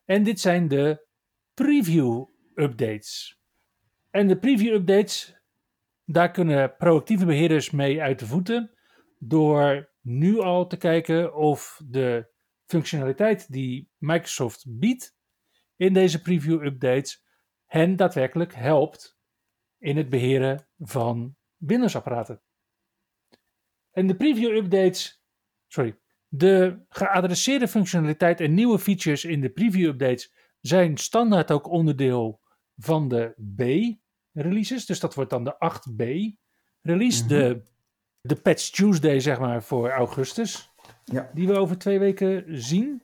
En 0.06 0.24
dit 0.24 0.40
zijn 0.40 0.68
de 0.68 1.06
preview-updates. 1.54 3.42
En 4.10 4.28
de 4.28 4.38
preview-updates 4.38 5.42
daar 6.06 6.32
kunnen 6.32 6.76
proactieve 6.78 7.26
beheerders 7.26 7.72
mee 7.72 8.02
uit 8.02 8.20
de 8.20 8.26
voeten 8.26 8.72
door 9.20 9.90
nu 10.02 10.40
al 10.40 10.68
te 10.68 10.78
kijken 10.78 11.36
of 11.36 11.82
de 11.86 12.30
functionaliteit 12.66 13.52
die 13.52 13.92
Microsoft 13.98 14.66
biedt 14.68 15.16
in 15.76 15.94
deze 15.94 16.22
preview 16.22 16.66
updates 16.66 17.26
hen 17.66 17.96
daadwerkelijk 17.96 18.56
helpt 18.56 19.20
in 19.78 19.98
het 19.98 20.10
beheren 20.10 20.68
van 20.78 21.36
Windows-apparaten. 21.56 22.42
En 23.98 24.08
de 24.08 24.16
preview-updates, 24.16 25.24
sorry, 25.68 25.98
de 26.28 26.80
geadresseerde 26.90 27.68
functionaliteit 27.68 28.40
en 28.40 28.54
nieuwe 28.54 28.80
features 28.80 29.26
in 29.26 29.42
de 29.42 29.50
preview-updates 29.50 30.34
zijn 30.62 30.98
standaard 30.98 31.52
ook 31.52 31.70
onderdeel 31.70 32.42
van 32.76 33.08
de 33.08 33.34
B-releases. 33.56 34.86
Dus 34.86 35.00
dat 35.00 35.14
wordt 35.14 35.30
dan 35.30 35.44
de 35.44 35.54
8B-release, 35.54 37.20
mhm. 37.20 37.28
de, 37.28 37.62
de 38.22 38.36
Patch 38.36 38.70
Tuesday, 38.70 39.20
zeg 39.20 39.40
maar, 39.40 39.64
voor 39.64 39.90
augustus. 39.90 40.70
Ja. 41.04 41.32
Die 41.34 41.48
we 41.48 41.58
over 41.58 41.78
twee 41.78 42.00
weken 42.00 42.44
zien. 42.48 43.04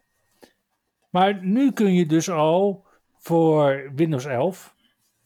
Maar 1.09 1.45
nu 1.45 1.71
kun 1.71 1.93
je 1.93 2.05
dus 2.05 2.29
al 2.29 2.85
voor 3.17 3.91
Windows 3.95 4.25
11, 4.25 4.75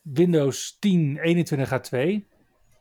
Windows 0.01 0.77
10 0.79 1.19
21H2, 1.47 2.27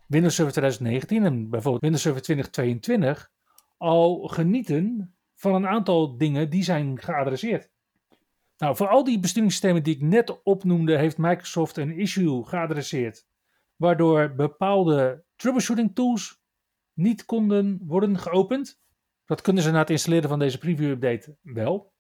Windows 0.07 0.35
Server 0.35 0.53
2019 0.53 1.25
en 1.25 1.51
bijvoorbeeld 1.51 1.83
Windows 1.83 2.03
Server 2.03 2.23
2022 2.23 3.31
al 3.77 4.29
genieten 4.29 5.15
van 5.35 5.55
een 5.55 5.67
aantal 5.67 6.17
dingen 6.17 6.51
die 6.51 6.63
zijn 6.63 7.01
geadresseerd. 7.03 7.71
Nou, 8.59 8.77
voor 8.77 8.89
al 8.89 9.05
die 9.05 9.21
besturingssystemen 9.21 9.83
die 9.83 9.95
ik 9.95 10.01
net 10.01 10.43
opnoemde, 10.43 10.99
heeft 10.99 11.19
Microsoft 11.19 11.77
een 11.77 11.99
issue 11.99 12.45
geadresseerd, 12.45 13.27
waardoor 13.77 14.35
bepaalde 14.35 15.25
troubleshooting 15.37 15.95
tools 15.95 16.43
niet 16.93 17.25
konden 17.25 17.81
worden 17.83 18.19
geopend. 18.19 18.81
Dat 19.25 19.41
kunnen 19.41 19.63
ze 19.63 19.71
na 19.71 19.79
het 19.79 19.91
installeren 19.91 20.29
van 20.29 20.39
deze 20.39 20.59
preview 20.59 20.91
update 20.91 21.37
wel. 21.43 21.95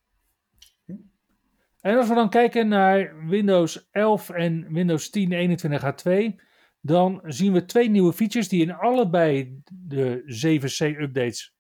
En 1.80 1.96
als 1.96 2.08
we 2.08 2.14
dan 2.14 2.30
kijken 2.30 2.68
naar 2.68 3.26
Windows 3.26 3.88
11 3.90 4.30
en 4.30 4.72
Windows 4.72 5.10
10 5.10 5.58
21H2, 5.60 6.40
dan 6.86 7.20
zien 7.24 7.52
we 7.52 7.64
twee 7.64 7.90
nieuwe 7.90 8.12
features 8.12 8.48
die 8.48 8.62
in 8.62 8.74
allebei 8.74 9.60
de 9.72 10.22
7C 10.44 11.00
updates 11.00 11.54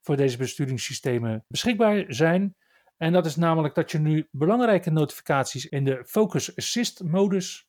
voor 0.00 0.16
deze 0.16 0.36
besturingssystemen 0.36 1.44
beschikbaar 1.48 2.04
zijn. 2.08 2.56
En 2.96 3.12
dat 3.12 3.26
is 3.26 3.36
namelijk 3.36 3.74
dat 3.74 3.90
je 3.90 3.98
nu 3.98 4.28
belangrijke 4.30 4.90
notificaties 4.90 5.66
in 5.68 5.84
de 5.84 6.04
Focus 6.06 6.56
Assist 6.56 7.02
modus 7.02 7.68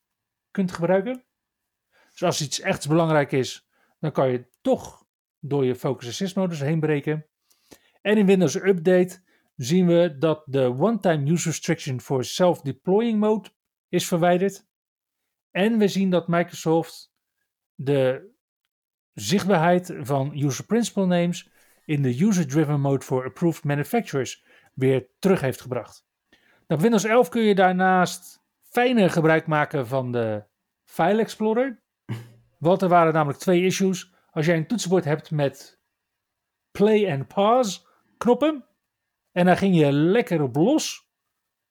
kunt 0.52 0.72
gebruiken. 0.72 1.26
Dus 2.12 2.24
als 2.24 2.42
iets 2.42 2.60
echt 2.60 2.88
belangrijk 2.88 3.32
is, 3.32 3.68
dan 4.00 4.12
kan 4.12 4.32
je 4.32 4.48
toch 4.62 5.06
door 5.40 5.66
je 5.66 5.76
Focus 5.76 6.08
Assist 6.08 6.36
modus 6.36 6.60
heen 6.60 6.80
breken. 6.80 7.26
En 8.02 8.18
in 8.18 8.26
Windows 8.26 8.56
Update 8.56 9.22
zien 9.56 9.88
we 9.88 10.16
dat 10.20 10.44
de 10.46 10.66
one-time 10.66 11.32
use 11.32 11.48
restriction 11.50 12.02
voor 12.02 12.26
self-deploying 12.26 13.20
mode 13.20 13.50
is 13.90 14.08
verwijderd. 14.08 14.70
En 15.52 15.78
we 15.78 15.88
zien 15.88 16.10
dat 16.10 16.28
Microsoft 16.28 17.14
de 17.76 18.30
zichtbaarheid 19.14 19.94
van 20.00 20.32
user 20.44 20.66
principal 20.66 21.08
names 21.08 21.50
in 21.86 22.02
de 22.02 22.24
user-driven 22.24 22.80
mode 22.80 23.06
voor 23.06 23.26
approved 23.26 23.64
manufacturers 23.64 24.46
weer 24.74 25.08
terug 25.20 25.42
heeft 25.42 25.62
gebracht. 25.62 26.06
Nou, 26.30 26.40
op 26.68 26.80
Windows 26.80 27.04
11 27.04 27.30
kun 27.30 27.42
je 27.42 27.56
daarnaast 27.56 28.44
fijner 28.62 29.10
gebruik 29.10 29.48
maken 29.48 29.88
van 29.88 30.12
de 30.12 30.44
File 30.84 31.22
Explorer. 31.22 31.84
Want 32.58 32.82
er 32.82 32.90
waren 32.90 33.14
namelijk 33.14 33.40
twee 33.40 33.64
issues. 33.64 34.14
Als 34.32 34.46
jij 34.46 34.58
een 34.58 34.68
toetsenbord 34.68 35.06
hebt 35.06 35.32
met 35.32 35.82
play 36.72 37.08
en 37.08 37.28
pause 37.28 37.80
knoppen. 38.18 38.66
En 39.32 39.46
daar 39.46 39.58
ging 39.58 39.76
je 39.76 39.92
lekker 39.92 40.42
op 40.42 40.56
los. 40.56 41.10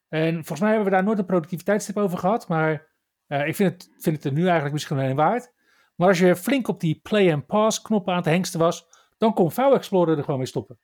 En 0.09 0.35
volgens 0.35 0.61
mij 0.61 0.69
hebben 0.69 0.89
we 0.89 0.95
daar 0.95 1.05
nooit 1.05 1.19
een 1.19 1.25
productiviteitstip 1.25 1.97
over 1.97 2.19
gehad. 2.19 2.49
Maar 2.49 2.90
uh, 3.31 3.47
ik 3.47 3.55
vind 3.55 3.73
het, 3.73 3.91
vind 3.99 4.17
het 4.17 4.25
er 4.25 4.33
nu 4.33 4.43
eigenlijk 4.43 4.73
misschien 4.73 4.97
wel 4.97 5.09
een 5.09 5.17
waard. 5.17 5.53
Maar 5.95 6.09
als 6.09 6.19
je 6.19 6.37
flink 6.37 6.69
op 6.69 6.81
die 6.81 7.01
play 7.03 7.31
en 7.31 7.47
pause 7.47 7.83
knoppen 7.83 8.13
aan 8.13 8.19
het 8.19 8.29
hengsten 8.29 8.61
was. 8.61 8.89
Dan 9.19 9.35
kon 9.35 9.51
File 9.51 9.75
Explorer 9.75 10.17
er 10.17 10.25
gewoon 10.25 10.39
mee 10.39 10.49
stoppen. 10.49 10.79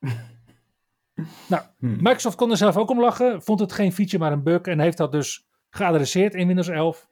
nou, 1.48 1.62
hmm. 1.78 1.96
Microsoft 1.96 2.36
kon 2.36 2.50
er 2.50 2.56
zelf 2.56 2.76
ook 2.76 2.90
om 2.90 3.00
lachen. 3.00 3.42
Vond 3.42 3.60
het 3.60 3.72
geen 3.72 3.92
feature, 3.92 4.18
maar 4.18 4.32
een 4.32 4.42
bug. 4.42 4.60
En 4.60 4.80
heeft 4.80 4.96
dat 4.96 5.12
dus 5.12 5.48
geadresseerd 5.70 6.34
in 6.34 6.46
Windows 6.46 6.68
11. 6.68 7.08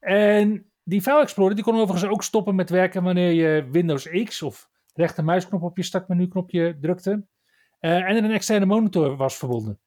En 0.00 0.70
die 0.82 1.02
File 1.02 1.20
Explorer 1.20 1.54
die 1.54 1.64
kon 1.64 1.74
overigens 1.74 2.12
ook 2.12 2.22
stoppen 2.22 2.54
met 2.54 2.70
werken 2.70 3.02
wanneer 3.02 3.32
je 3.32 3.68
Windows 3.70 4.08
X 4.24 4.42
of 4.42 4.68
rechtermuisknop 4.94 5.62
op 5.62 5.76
je 5.76 5.82
startmenu 5.82 6.28
knopje 6.28 6.78
drukte. 6.80 7.10
Uh, 7.80 7.90
en 7.90 8.16
er 8.16 8.24
een 8.24 8.30
externe 8.30 8.66
monitor 8.66 9.16
was 9.16 9.36
verbonden. 9.36 9.78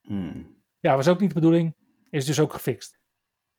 Hmm. 0.00 0.56
Ja, 0.80 0.96
was 0.96 1.08
ook 1.08 1.20
niet 1.20 1.28
de 1.28 1.34
bedoeling. 1.34 1.74
Is 2.10 2.24
dus 2.24 2.40
ook 2.40 2.52
gefixt. 2.52 2.95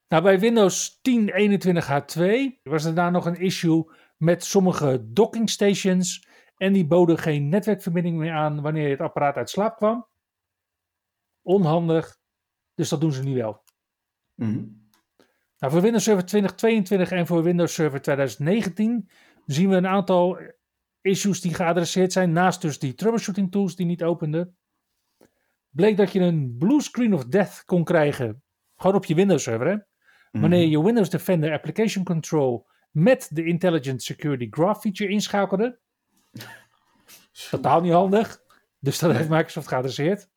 Nou, 0.08 0.24
bij 0.24 0.40
Windows 0.40 1.00
10 1.02 1.32
21H2 1.32 2.24
was 2.64 2.86
er 2.86 2.96
daar 2.96 3.12
nog 3.12 3.26
een 3.26 3.40
issue 3.40 3.92
met 4.18 4.44
sommige 4.44 5.06
docking 5.14 5.50
stations. 5.50 6.28
En 6.58 6.74
die 6.74 6.88
boden 6.88 7.18
geen 7.18 7.50
netwerkverbinding 7.50 8.18
meer 8.18 8.34
aan 8.34 8.62
wanneer 8.62 8.90
het 8.90 9.00
apparaat 9.00 9.36
uit 9.36 9.50
slaap 9.50 9.76
kwam. 9.76 10.08
Onhandig. 11.42 12.18
Dus 12.74 12.90
dat 12.90 13.02
doen 13.02 13.12
ze 13.12 13.24
nu 13.24 13.36
wel. 13.36 13.64
Mm. 14.36 14.90
Nou, 15.58 15.74
voor 15.74 15.82
Windows 15.82 16.04
Server 16.04 16.26
2022 16.26 17.12
en 17.12 17.28
voor 17.28 17.44
Windows 17.44 17.74
Server 17.74 18.02
2019 18.02 19.10
zien 19.46 19.70
we 19.70 19.76
een 19.76 19.88
aantal 19.88 20.40
issues 21.02 21.42
die 21.42 21.54
geadresseerd 21.54 22.12
zijn, 22.12 22.32
naast 22.32 22.62
dus 22.62 22.80
die 22.80 22.94
troubleshooting 22.94 23.52
tools 23.52 23.76
die 23.76 23.86
niet 23.86 24.04
openden. 24.04 24.58
Bleek 25.70 25.98
dat 25.98 26.12
je 26.12 26.20
een 26.20 26.56
blue 26.58 26.82
screen 26.82 27.14
of 27.14 27.26
death 27.26 27.64
kon 27.66 27.84
krijgen, 27.84 28.44
gewoon 28.76 28.96
op 28.96 29.06
je 29.06 29.16
Windows 29.16 29.44
server. 29.44 29.68
Hè? 29.68 29.78
Mhm. 30.32 30.42
Wanneer 30.42 30.68
je 30.68 30.84
Windows 30.84 31.10
Defender 31.10 31.52
Application 31.52 32.04
Control 32.04 32.68
met 32.92 33.30
de 33.32 33.46
Intelligent 33.46 34.04
Security 34.04 34.48
Graph 34.50 34.82
feature 34.82 35.10
inschakelde. 35.10 35.80
Totaal 37.50 37.82
niet 37.82 37.92
handig. 37.92 38.42
Dus 38.80 39.00
dat 39.00 39.16
heeft 39.16 39.30
Microsoft 39.30 39.68
geadresseerd. 39.68 40.30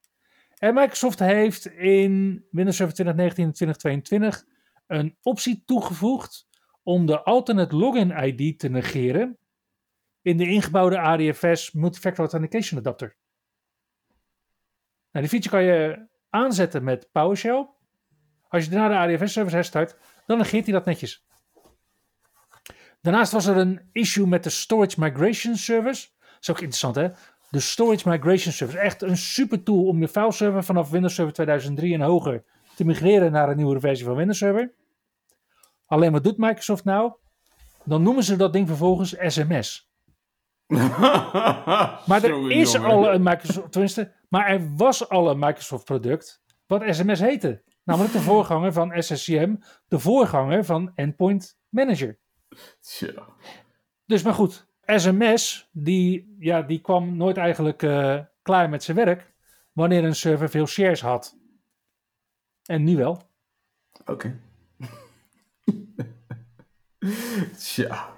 En 0.58 0.74
Microsoft 0.74 1.18
heeft 1.18 1.66
in 1.66 2.44
Windows 2.50 2.76
Server 2.76 2.94
2019 2.94 3.44
en 3.44 3.52
2022 3.52 4.44
een 4.86 5.16
optie 5.22 5.62
toegevoegd 5.64 6.48
om 6.82 7.06
de 7.06 7.22
alternate 7.22 7.76
login 7.76 8.10
ID 8.10 8.58
te 8.58 8.68
negeren 8.68 9.38
in 10.22 10.36
de 10.36 10.46
ingebouwde 10.46 10.98
ADFS 10.98 11.72
Multifactor 11.72 12.24
Authentication 12.24 12.80
Adapter. 12.80 13.16
Nou, 15.12 15.26
die 15.26 15.28
feature 15.28 15.56
kan 15.56 15.64
je 15.64 16.06
aanzetten 16.30 16.84
met 16.84 17.08
PowerShell. 17.12 17.68
Als 18.50 18.64
je 18.64 18.70
daarna 18.70 19.06
de 19.06 19.14
ADFS-service 19.14 19.56
herstart, 19.56 19.96
dan 20.26 20.38
negeert 20.38 20.64
hij 20.64 20.74
dat 20.74 20.84
netjes. 20.84 21.24
Daarnaast 23.00 23.32
was 23.32 23.46
er 23.46 23.56
een 23.56 23.80
issue 23.92 24.26
met 24.26 24.44
de 24.44 24.50
Storage 24.50 25.00
Migration 25.00 25.56
Service. 25.56 26.08
Dat 26.20 26.40
is 26.40 26.50
ook 26.50 26.60
interessant, 26.60 26.94
hè? 26.94 27.08
De 27.50 27.60
Storage 27.60 28.08
Migration 28.08 28.52
Service. 28.52 28.78
Echt 28.78 29.02
een 29.02 29.16
super 29.16 29.62
tool 29.62 29.86
om 29.86 30.00
je 30.00 30.08
fileserver 30.08 30.64
vanaf 30.64 30.90
Windows 30.90 31.14
Server 31.14 31.32
2003 31.32 31.94
en 31.94 32.00
hoger 32.00 32.44
te 32.76 32.84
migreren 32.84 33.32
naar 33.32 33.48
een 33.48 33.56
nieuwere 33.56 33.80
versie 33.80 34.04
van 34.04 34.14
Windows 34.14 34.38
Server. 34.38 34.72
Alleen 35.86 36.12
wat 36.12 36.24
doet 36.24 36.38
Microsoft 36.38 36.84
nou? 36.84 37.12
Dan 37.84 38.02
noemen 38.02 38.24
ze 38.24 38.36
dat 38.36 38.52
ding 38.52 38.66
vervolgens 38.68 39.14
SMS. 39.18 39.90
maar 42.08 42.24
er 42.24 42.50
is 42.50 42.78
al 42.78 43.12
een 43.12 43.22
Microsoft, 43.22 43.72
tenminste, 43.72 44.12
maar 44.28 44.46
er 44.46 44.76
was 44.76 45.08
al 45.08 45.30
een 45.30 45.38
Microsoft 45.38 45.84
product 45.84 46.42
wat 46.66 46.82
SMS 46.88 47.20
heette. 47.20 47.62
Namelijk 47.90 48.14
de 48.14 48.20
voorganger 48.20 48.72
van 48.72 49.02
SSCM, 49.02 49.54
de 49.88 49.98
voorganger 49.98 50.64
van 50.64 50.92
Endpoint 50.94 51.58
Manager. 51.68 52.18
Tja. 52.80 53.26
Dus 54.06 54.22
maar 54.22 54.34
goed, 54.34 54.66
SMS, 54.84 55.68
die, 55.72 56.36
ja, 56.38 56.62
die 56.62 56.80
kwam 56.80 57.16
nooit 57.16 57.36
eigenlijk 57.36 57.82
uh, 57.82 58.20
klaar 58.42 58.68
met 58.68 58.82
zijn 58.82 58.96
werk 58.96 59.32
wanneer 59.72 60.04
een 60.04 60.14
server 60.14 60.48
veel 60.48 60.66
shares 60.66 61.00
had. 61.00 61.38
En 62.64 62.84
nu 62.84 62.96
wel. 62.96 63.22
Oké. 64.04 64.40
Tja. 67.58 68.08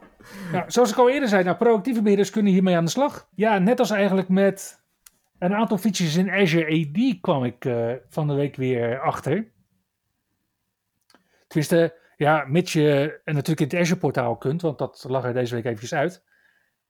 Nou, 0.52 0.70
zoals 0.70 0.90
ik 0.90 0.96
al 0.96 1.10
eerder 1.10 1.28
zei, 1.28 1.44
nou, 1.44 1.56
proactieve 1.56 2.02
beheerders 2.02 2.30
kunnen 2.30 2.52
hiermee 2.52 2.76
aan 2.76 2.84
de 2.84 2.90
slag. 2.90 3.28
Ja, 3.34 3.58
net 3.58 3.78
als 3.78 3.90
eigenlijk 3.90 4.28
met 4.28 4.82
een 5.38 5.54
aantal 5.54 5.78
features 5.78 6.16
in 6.16 6.30
Azure 6.30 6.86
AD 6.86 7.20
kwam 7.20 7.44
ik 7.44 7.64
uh, 7.64 7.92
van 8.08 8.26
de 8.26 8.34
week 8.34 8.56
weer 8.56 9.00
achter. 9.00 9.51
Tenminste, 11.52 11.98
ja, 12.16 12.44
mits 12.44 12.72
je 12.72 13.20
natuurlijk 13.24 13.60
in 13.60 13.66
het 13.66 13.74
Azure 13.74 13.98
portaal 13.98 14.36
kunt, 14.36 14.62
want 14.62 14.78
dat 14.78 15.04
lag 15.08 15.24
er 15.24 15.34
deze 15.34 15.54
week 15.54 15.64
eventjes 15.64 15.94
uit. 15.94 16.24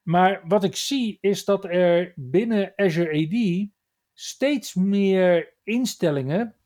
Maar 0.03 0.43
wat 0.49 0.65
ik 0.65 0.77
zie 0.77 1.19
is 1.21 1.45
dat 1.45 1.65
er 1.65 2.13
binnen 2.17 2.73
Azure 2.77 3.27
AD 3.27 3.69
steeds 4.13 4.75
meer 4.75 5.55
instellingen 5.63 6.57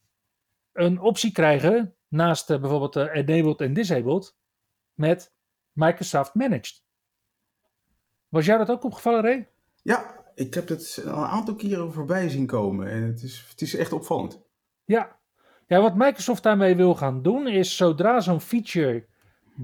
een 0.73 1.01
optie 1.01 1.33
krijgen, 1.33 1.95
naast 2.09 2.51
uh, 2.51 2.61
bijvoorbeeld 2.61 2.97
uh, 2.97 3.15
enabled 3.15 3.61
en 3.61 3.73
disabled, 3.73 4.37
met 4.95 5.35
Microsoft 5.73 6.35
Managed. 6.35 6.85
Was 8.29 8.47
jou 8.47 8.59
dat 8.59 8.71
ook 8.71 8.85
opgevallen, 8.85 9.23
Ray? 9.23 9.49
Ja, 9.83 10.25
ik 10.35 10.55
heb 10.55 10.69
het 10.69 11.03
een 11.05 11.13
aantal 11.13 11.55
keren 11.55 11.93
voorbij 11.93 12.29
zien 12.29 12.47
komen 12.47 12.89
en 12.89 13.03
het 13.03 13.23
is, 13.23 13.47
het 13.51 13.61
is 13.61 13.75
echt 13.75 13.93
opvallend. 13.93 14.43
Ja, 14.85 15.19
Ja, 15.67 15.81
wat 15.81 15.95
Microsoft 15.95 16.43
daarmee 16.43 16.77
wil 16.77 16.95
gaan 16.95 17.23
doen 17.23 17.49
is 17.49 17.77
zodra 17.77 18.21
zo'n 18.21 18.41
feature 18.41 19.07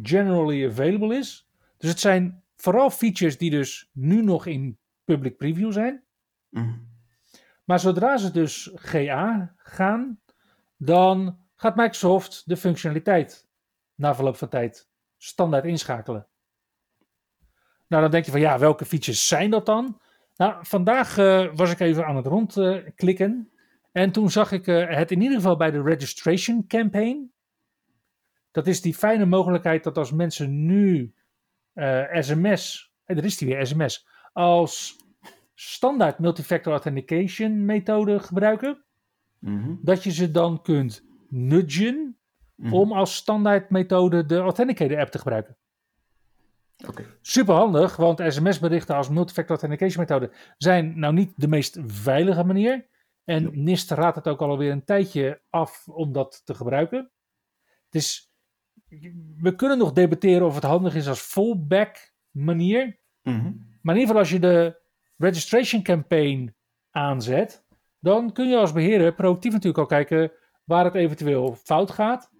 generally 0.02 0.68
available 0.68 1.16
is. 1.16 1.48
Dus 1.78 1.90
het 1.90 2.00
zijn 2.00 2.42
vooral 2.56 2.90
features 2.90 3.38
die 3.38 3.50
dus 3.50 3.90
nu 3.92 4.22
nog 4.22 4.46
in 4.46 4.78
public 5.04 5.36
preview 5.36 5.72
zijn. 5.72 6.04
Mhm. 6.48 6.78
Maar 7.64 7.80
zodra 7.80 8.16
ze 8.16 8.30
dus 8.30 8.70
GA 8.74 9.54
gaan, 9.56 10.20
dan 10.76 11.38
gaat 11.56 11.76
Microsoft 11.76 12.42
de 12.46 12.56
functionaliteit 12.56 13.48
na 13.94 14.14
verloop 14.14 14.36
van 14.36 14.48
tijd 14.48 14.88
standaard 15.16 15.64
inschakelen. 15.64 16.26
Nou, 17.86 18.02
dan 18.02 18.10
denk 18.10 18.24
je 18.24 18.30
van 18.30 18.40
ja, 18.40 18.58
welke 18.58 18.84
features 18.84 19.28
zijn 19.28 19.50
dat 19.50 19.66
dan? 19.66 20.00
Nou, 20.36 20.66
vandaag 20.66 21.18
uh, 21.18 21.54
was 21.54 21.70
ik 21.70 21.80
even 21.80 22.06
aan 22.06 22.16
het 22.16 22.26
rondklikken. 22.26 23.51
En 23.92 24.12
toen 24.12 24.30
zag 24.30 24.52
ik 24.52 24.66
uh, 24.66 24.96
het 24.96 25.10
in 25.10 25.20
ieder 25.20 25.36
geval 25.36 25.56
bij 25.56 25.70
de 25.70 25.82
registration 25.82 26.66
campaign. 26.66 27.32
Dat 28.50 28.66
is 28.66 28.80
die 28.80 28.94
fijne 28.94 29.24
mogelijkheid 29.24 29.84
dat 29.84 29.98
als 29.98 30.12
mensen 30.12 30.66
nu 30.66 31.14
uh, 31.74 32.04
sms, 32.20 32.92
er 33.04 33.24
is 33.24 33.36
die 33.36 33.48
weer 33.48 33.66
sms, 33.66 34.06
als 34.32 34.96
standaard 35.54 36.18
multifactor 36.18 36.72
authentication 36.72 37.64
methode 37.64 38.18
gebruiken, 38.18 38.84
mm 39.38 39.80
dat 39.82 40.04
je 40.04 40.10
ze 40.10 40.30
dan 40.30 40.62
kunt 40.62 41.04
nudgen 41.28 42.16
mm 42.56 42.72
om 42.72 42.92
als 42.92 43.14
standaard 43.14 43.70
methode 43.70 44.26
de 44.26 44.38
Authenticator 44.38 44.98
app 44.98 45.10
te 45.10 45.18
gebruiken. 45.18 45.56
Okay. 46.86 47.06
Super 47.20 47.54
handig, 47.54 47.96
want 47.96 48.22
sms-berichten 48.26 48.96
als 48.96 49.08
multifactor 49.08 49.56
authentication 49.58 50.00
methode 50.00 50.32
zijn 50.58 50.98
nou 50.98 51.14
niet 51.14 51.32
de 51.36 51.48
meest 51.48 51.78
veilige 51.86 52.44
manier. 52.44 52.86
En 53.24 53.62
NIST 53.64 53.90
raadt 53.90 54.16
het 54.16 54.28
ook 54.28 54.40
alweer 54.40 54.70
een 54.70 54.84
tijdje 54.84 55.42
af 55.50 55.88
om 55.88 56.12
dat 56.12 56.42
te 56.44 56.54
gebruiken. 56.54 57.10
Dus 57.88 58.32
we 59.36 59.54
kunnen 59.56 59.78
nog 59.78 59.92
debatteren 59.92 60.46
of 60.46 60.54
het 60.54 60.64
handig 60.64 60.94
is 60.94 61.08
als 61.08 61.20
fallback 61.20 62.14
manier. 62.30 63.00
Mhm. 63.22 63.52
Maar 63.82 63.94
in 63.94 64.00
ieder 64.00 64.14
geval 64.14 64.18
als 64.18 64.30
je 64.30 64.38
de 64.38 64.80
registration 65.16 65.82
campaign 65.82 66.54
aanzet, 66.90 67.64
dan 67.98 68.32
kun 68.32 68.48
je 68.48 68.56
als 68.56 68.72
beheerder 68.72 69.14
proactief 69.14 69.52
natuurlijk 69.52 69.78
al 69.78 69.86
kijken 69.86 70.32
waar 70.64 70.84
het 70.84 70.94
eventueel 70.94 71.54
fout 71.54 71.90
gaat. 71.90 72.30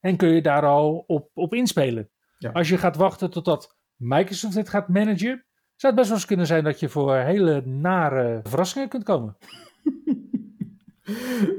En 0.00 0.16
kun 0.16 0.28
je 0.28 0.42
daar 0.42 0.64
al 0.64 1.04
op, 1.06 1.30
op 1.34 1.54
inspelen. 1.54 2.10
Als 2.52 2.68
je 2.68 2.78
gaat 2.78 2.96
wachten 2.96 3.30
totdat 3.30 3.78
Microsoft 3.96 4.54
dit 4.54 4.68
gaat 4.68 4.88
managen, 4.88 5.46
zou 5.80 5.92
het 5.92 5.94
best 5.94 6.08
wel 6.08 6.16
eens 6.16 6.26
kunnen 6.26 6.46
zijn 6.46 6.64
dat 6.64 6.80
je 6.80 6.88
voor 6.88 7.16
hele 7.16 7.66
nare 7.66 8.40
verrassingen 8.42 8.88
kunt 8.88 9.04
komen. 9.04 9.36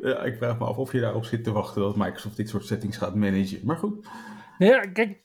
Ja, 0.02 0.24
ik 0.24 0.36
vraag 0.38 0.60
me 0.60 0.66
af 0.66 0.78
of 0.78 0.92
je 0.92 1.00
daarop 1.00 1.26
zit 1.26 1.44
te 1.44 1.52
wachten 1.52 1.82
dat 1.82 1.96
Microsoft 1.96 2.38
dit 2.38 2.50
soort 2.50 2.66
settings 2.66 2.98
gaat 2.98 3.16
managen. 3.16 3.60
Maar 3.64 3.78
goed. 3.78 4.08
Nou 4.58 4.72
ja, 4.72 4.80
kijk, 4.80 5.24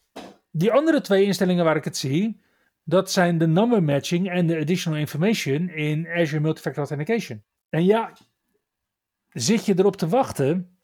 die 0.51 0.73
andere 0.73 1.01
twee 1.01 1.25
instellingen 1.25 1.65
waar 1.65 1.77
ik 1.77 1.85
het 1.85 1.97
zie, 1.97 2.41
dat 2.85 3.11
zijn 3.11 3.39
de 3.39 3.47
number 3.47 3.83
matching 3.83 4.31
en 4.31 4.47
de 4.47 4.59
additional 4.59 4.99
information 4.99 5.69
in 5.69 6.09
Azure 6.09 6.41
Multifactor 6.41 6.87
Authentication. 6.89 7.45
En 7.69 7.85
ja, 7.85 8.13
zit 9.29 9.67
je 9.67 9.79
erop 9.79 9.97
te 9.97 10.09
wachten? 10.09 10.79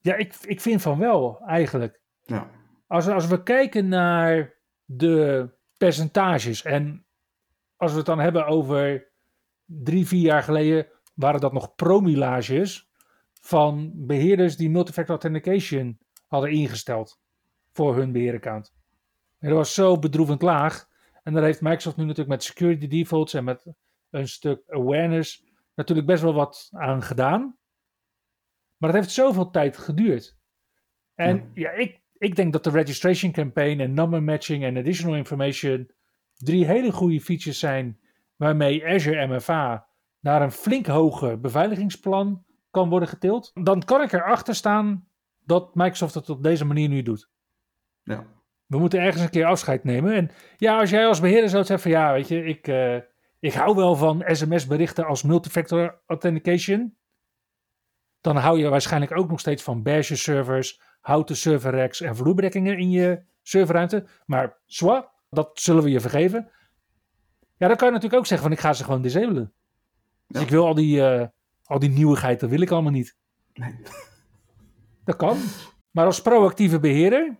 Ja, 0.00 0.14
ik, 0.14 0.34
ik 0.42 0.60
vind 0.60 0.82
van 0.82 0.98
wel 0.98 1.40
eigenlijk. 1.46 2.00
Ja. 2.22 2.50
Als, 2.86 3.08
als 3.08 3.26
we 3.26 3.42
kijken 3.42 3.88
naar 3.88 4.54
de 4.84 5.48
percentages 5.80 6.62
en 6.62 7.06
als 7.76 7.90
we 7.90 7.96
het 7.96 8.06
dan 8.06 8.18
hebben 8.18 8.46
over 8.46 9.10
drie, 9.64 10.06
vier 10.06 10.20
jaar 10.20 10.42
geleden 10.42 10.86
waren 11.14 11.40
dat 11.40 11.52
nog 11.52 11.74
promillages 11.74 12.90
van 13.40 13.92
beheerders 13.94 14.56
die 14.56 14.70
multifactor 14.70 15.14
authentication 15.14 15.98
hadden 16.26 16.50
ingesteld 16.50 17.20
voor 17.70 17.96
hun 17.96 18.12
beheeraccount. 18.12 18.74
En 19.38 19.48
dat 19.48 19.58
was 19.58 19.74
zo 19.74 19.98
bedroevend 19.98 20.42
laag. 20.42 20.88
En 21.22 21.32
daar 21.32 21.42
heeft 21.42 21.60
Microsoft 21.60 21.96
nu 21.96 22.02
natuurlijk 22.02 22.30
met 22.30 22.42
security 22.42 22.86
defaults 22.86 23.34
en 23.34 23.44
met 23.44 23.66
een 24.10 24.28
stuk 24.28 24.62
awareness 24.68 25.44
natuurlijk 25.74 26.06
best 26.06 26.22
wel 26.22 26.34
wat 26.34 26.68
aan 26.72 27.02
gedaan. 27.02 27.58
Maar 28.76 28.90
het 28.90 28.98
heeft 28.98 29.14
zoveel 29.14 29.50
tijd 29.50 29.76
geduurd. 29.76 30.36
En 31.14 31.50
ja, 31.54 31.70
ik, 31.70 31.99
ik 32.20 32.36
denk 32.36 32.52
dat 32.52 32.64
de 32.64 32.70
registration 32.70 33.32
campaign 33.32 33.80
en 33.80 33.94
number 33.94 34.22
matching 34.22 34.64
en 34.64 34.76
additional 34.76 35.16
information 35.16 35.90
drie 36.36 36.66
hele 36.66 36.92
goede 36.92 37.20
features 37.20 37.58
zijn 37.58 38.00
waarmee 38.36 38.86
Azure 38.86 39.26
MFA 39.26 39.86
naar 40.20 40.42
een 40.42 40.52
flink 40.52 40.86
hoger 40.86 41.40
beveiligingsplan 41.40 42.44
kan 42.70 42.88
worden 42.88 43.08
getild. 43.08 43.50
Dan 43.54 43.84
kan 43.84 44.02
ik 44.02 44.12
erachter 44.12 44.54
staan 44.54 45.08
dat 45.44 45.74
Microsoft 45.74 46.14
het 46.14 46.30
op 46.30 46.42
deze 46.42 46.64
manier 46.64 46.88
nu 46.88 47.02
doet. 47.02 47.30
Ja. 48.02 48.26
We 48.66 48.78
moeten 48.78 49.00
ergens 49.00 49.22
een 49.22 49.30
keer 49.30 49.46
afscheid 49.46 49.84
nemen. 49.84 50.14
En 50.14 50.30
ja, 50.56 50.78
als 50.78 50.90
jij 50.90 51.06
als 51.06 51.20
beheerder 51.20 51.50
zou 51.50 51.64
zeggen 51.64 51.90
van 51.90 52.00
ja, 52.00 52.12
weet 52.12 52.28
je, 52.28 52.44
ik, 52.44 52.68
uh, 52.68 52.96
ik 53.38 53.52
hou 53.52 53.76
wel 53.76 53.96
van 53.96 54.24
sms-berichten 54.26 55.06
als 55.06 55.22
multifactor 55.22 56.00
authentication. 56.06 56.96
Dan 58.20 58.36
hou 58.36 58.58
je 58.58 58.68
waarschijnlijk 58.68 59.16
ook 59.16 59.30
nog 59.30 59.40
steeds 59.40 59.62
van 59.62 59.82
Bash 59.82 60.12
servers, 60.12 60.80
houten 61.00 61.36
server 61.36 61.72
racks 61.72 62.00
en 62.00 62.16
vloerbrekkingen 62.16 62.78
in 62.78 62.90
je 62.90 63.22
serverruimte. 63.42 64.06
Maar 64.26 64.58
soit, 64.66 65.08
dat 65.30 65.50
zullen 65.54 65.82
we 65.82 65.90
je 65.90 66.00
vergeven. 66.00 66.50
Ja, 67.56 67.68
dan 67.68 67.76
kan 67.76 67.86
je 67.86 67.92
natuurlijk 67.92 68.20
ook 68.20 68.26
zeggen 68.26 68.48
van 68.48 68.56
ik 68.56 68.62
ga 68.62 68.72
ze 68.72 68.84
gewoon 68.84 69.02
disabelen. 69.02 69.52
Dus 70.26 70.42
ik 70.42 70.48
wil 70.48 70.66
al 70.66 70.74
die, 70.74 70.96
uh, 70.96 71.26
al 71.64 71.78
die 71.78 71.90
nieuwigheid, 71.90 72.40
dat 72.40 72.50
wil 72.50 72.60
ik 72.60 72.70
allemaal 72.70 72.92
niet. 72.92 73.16
Nee. 73.54 73.74
Dat 75.04 75.16
kan. 75.16 75.36
Maar 75.90 76.06
als 76.06 76.22
proactieve 76.22 76.80
beheerder 76.80 77.36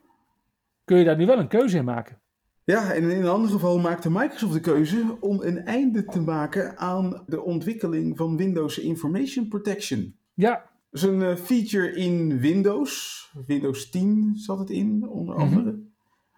kun 0.85 0.99
je 0.99 1.05
daar 1.05 1.17
nu 1.17 1.27
wel 1.27 1.39
een 1.39 1.49
keuze 1.49 1.77
in 1.77 1.85
maken. 1.85 2.21
Ja, 2.65 2.93
en 2.93 3.03
in 3.03 3.21
een 3.21 3.29
ander 3.29 3.51
geval 3.51 3.79
maakte 3.79 4.11
Microsoft 4.11 4.53
de 4.53 4.61
keuze 4.61 5.17
om 5.21 5.41
een 5.43 5.65
einde 5.65 6.05
te 6.05 6.21
maken 6.21 6.79
aan 6.79 7.23
de 7.27 7.43
ontwikkeling 7.43 8.17
van 8.17 8.37
Windows 8.37 8.79
Information 8.79 9.49
Protection. 9.49 10.17
Ja. 10.35 10.70
Dat 10.91 11.03
is 11.03 11.09
een 11.09 11.23
eh, 11.23 11.37
feature 11.37 11.93
in 11.93 12.39
Windows. 12.39 13.25
Windows 13.47 13.91
10 13.91 14.33
zat 14.37 14.59
het 14.59 14.71
in, 14.71 15.09
onder 15.09 15.35
mhm. 15.35 15.45
andere. 15.45 15.89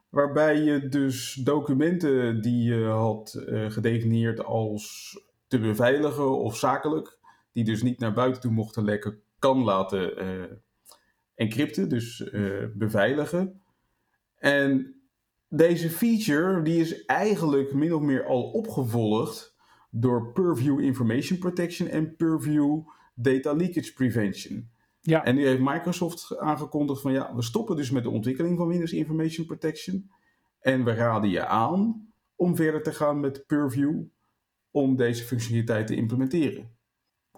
Waarbij 0.09 0.61
je 0.61 0.89
dus 0.89 1.35
documenten 1.35 2.43
die 2.43 2.63
je 2.63 2.85
had 2.85 3.45
uh, 3.49 3.71
gedefinieerd 3.71 4.45
als 4.45 5.17
te 5.47 5.59
beveiligen 5.59 6.39
of 6.39 6.57
zakelijk, 6.57 7.19
die 7.53 7.65
dus 7.65 7.83
niet 7.83 7.99
naar 7.99 8.13
buiten 8.13 8.41
toe 8.41 8.51
mochten 8.51 8.85
lekken, 8.85 9.21
kan 9.39 9.63
laten 9.63 10.25
uh, 10.25 10.45
encrypten, 11.35 11.89
dus 11.89 12.31
beveiligen. 12.75 13.63
En 14.39 14.95
deze 15.49 15.91
feature 15.91 16.63
die 16.63 16.81
is 16.81 17.05
eigenlijk 17.05 17.75
min 17.75 17.95
of 17.95 18.01
meer 18.01 18.27
al 18.27 18.43
opgevolgd 18.43 19.57
door 19.91 20.33
Purview 20.33 20.81
Information 20.81 21.39
Protection 21.39 21.89
en 21.89 22.17
Purview 22.17 22.81
Data 23.15 23.53
Leakage 23.53 23.93
Prevention. 23.93 24.71
Ja. 25.01 25.25
En 25.25 25.35
nu 25.35 25.47
heeft 25.47 25.61
Microsoft 25.61 26.39
aangekondigd 26.39 27.01
van 27.01 27.13
ja, 27.13 27.35
we 27.35 27.43
stoppen 27.43 27.77
dus 27.77 27.91
met 27.91 28.03
de 28.03 28.11
ontwikkeling 28.11 28.59
van 28.59 28.69
Windows 28.69 28.93
Information 28.93 29.47
Protection. 29.47 30.11
En 30.61 30.85
we 30.85 30.95
raden 30.95 31.31
je 31.31 31.47
aan 31.47 32.09
om 32.37 32.57
verder 32.57 32.83
te 32.83 32.93
gaan 32.93 33.21
met 33.21 33.47
Purview 33.47 34.03
om 34.71 34.97
deze 34.97 35.25
functionaliteit 35.25 35.87
te 35.87 35.95
implementeren. 35.95 36.71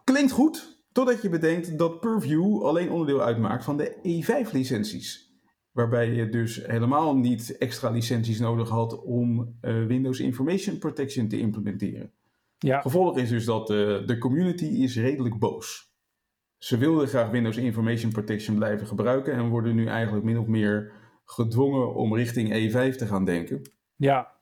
Klinkt 0.04 0.32
goed, 0.32 0.82
totdat 0.92 1.22
je 1.22 1.28
bedenkt 1.28 1.78
dat 1.78 2.00
Purview 2.00 2.62
alleen 2.62 2.90
onderdeel 2.90 3.22
uitmaakt 3.22 3.64
van 3.64 3.76
de 3.76 3.96
E5-licenties. 3.96 5.32
Waarbij 5.70 6.12
je 6.12 6.28
dus 6.28 6.66
helemaal 6.66 7.16
niet 7.16 7.56
extra 7.58 7.90
licenties 7.90 8.38
nodig 8.38 8.68
had 8.68 9.02
om 9.02 9.56
uh, 9.62 9.86
Windows 9.86 10.20
Information 10.20 10.78
Protection 10.78 11.28
te 11.28 11.38
implementeren. 11.38 12.12
Ja. 12.64 12.80
Gevolg 12.80 13.16
is 13.18 13.28
dus 13.28 13.44
dat 13.44 13.70
uh, 13.70 14.06
de 14.06 14.18
community 14.18 14.64
is 14.64 14.96
redelijk 14.96 15.38
boos. 15.38 15.92
Ze 16.58 16.78
wilden 16.78 17.08
graag 17.08 17.30
Windows 17.30 17.56
Information 17.56 18.12
Protection 18.12 18.56
blijven 18.56 18.86
gebruiken 18.86 19.32
en 19.32 19.48
worden 19.48 19.74
nu 19.74 19.86
eigenlijk 19.86 20.24
min 20.24 20.38
of 20.38 20.46
meer 20.46 20.92
gedwongen 21.24 21.94
om 21.94 22.14
richting 22.14 22.48
E5 22.48 22.96
te 22.96 23.06
gaan 23.06 23.24
denken. 23.24 23.70
Ja. 23.96 24.32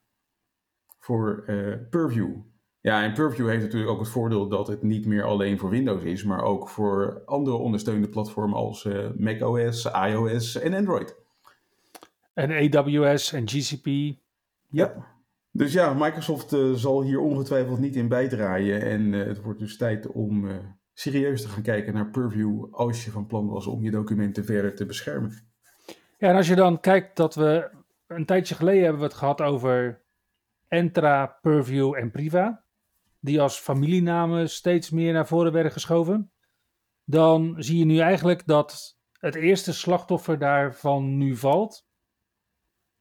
Voor 0.98 1.44
uh, 1.46 1.76
Purview. 1.90 2.30
Ja, 2.80 3.02
en 3.02 3.12
Purview 3.12 3.48
heeft 3.48 3.62
natuurlijk 3.62 3.90
ook 3.90 4.00
het 4.00 4.08
voordeel 4.08 4.48
dat 4.48 4.66
het 4.66 4.82
niet 4.82 5.06
meer 5.06 5.24
alleen 5.24 5.58
voor 5.58 5.70
Windows 5.70 6.02
is, 6.02 6.24
maar 6.24 6.42
ook 6.42 6.68
voor 6.68 7.22
andere 7.26 7.56
ondersteunende 7.56 8.08
platformen 8.08 8.56
als 8.56 8.84
uh, 8.84 9.10
macOS, 9.16 9.90
iOS 10.06 10.60
en 10.60 10.74
Android. 10.74 11.16
En 12.34 12.72
AWS 12.72 13.32
en 13.32 13.48
GCP. 13.48 14.16
Ja. 14.68 15.11
Dus 15.54 15.72
ja, 15.72 15.94
Microsoft 15.94 16.52
uh, 16.52 16.74
zal 16.74 17.02
hier 17.02 17.20
ongetwijfeld 17.20 17.78
niet 17.78 17.96
in 17.96 18.08
bijdraaien. 18.08 18.82
En 18.82 19.00
uh, 19.00 19.26
het 19.26 19.42
wordt 19.42 19.58
dus 19.58 19.76
tijd 19.76 20.06
om 20.06 20.44
uh, 20.44 20.56
serieus 20.92 21.42
te 21.42 21.48
gaan 21.48 21.62
kijken 21.62 21.94
naar 21.94 22.10
Purview 22.10 22.74
als 22.74 23.04
je 23.04 23.10
van 23.10 23.26
plan 23.26 23.48
was 23.48 23.66
om 23.66 23.82
je 23.82 23.90
documenten 23.90 24.44
verder 24.44 24.74
te 24.74 24.86
beschermen. 24.86 25.50
Ja, 26.18 26.28
en 26.28 26.36
als 26.36 26.48
je 26.48 26.54
dan 26.54 26.80
kijkt 26.80 27.16
dat 27.16 27.34
we 27.34 27.70
een 28.06 28.26
tijdje 28.26 28.54
geleden 28.54 28.82
hebben 28.82 29.00
we 29.00 29.06
het 29.06 29.16
gehad 29.16 29.40
over 29.40 30.02
Entra, 30.68 31.26
Purview 31.26 31.94
en 31.94 32.10
Priva. 32.10 32.64
Die 33.20 33.40
als 33.40 33.58
familienamen 33.58 34.50
steeds 34.50 34.90
meer 34.90 35.12
naar 35.12 35.26
voren 35.26 35.52
werden 35.52 35.72
geschoven. 35.72 36.32
dan 37.04 37.54
zie 37.58 37.78
je 37.78 37.84
nu 37.84 37.98
eigenlijk 37.98 38.46
dat 38.46 38.98
het 39.12 39.34
eerste 39.34 39.72
slachtoffer 39.72 40.38
daarvan 40.38 41.16
nu 41.16 41.36
valt. 41.36 41.86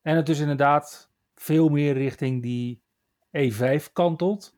En 0.02 0.16
het 0.16 0.26
dus 0.26 0.40
inderdaad 0.40 1.11
veel 1.42 1.70
meer 1.70 1.94
richting 1.94 2.42
die 2.42 2.84
E5 3.38 3.92
kantelt. 3.94 4.56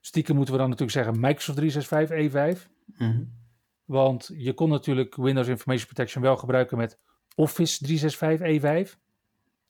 Stiekem 0.00 0.36
moeten 0.36 0.54
we 0.54 0.60
dan 0.60 0.70
natuurlijk 0.70 0.98
zeggen 0.98 1.20
Microsoft 1.20 1.58
365 1.58 2.56
E5. 2.56 2.70
Mm 2.98 3.40
Want 3.84 4.30
je 4.36 4.52
kon 4.52 4.68
natuurlijk 4.68 5.16
Windows 5.16 5.48
Information 5.48 5.86
Protection 5.86 6.22
wel 6.22 6.36
gebruiken 6.36 6.76
met 6.76 6.98
Office 7.34 7.84
365 7.84 8.86
E5. 8.86 8.98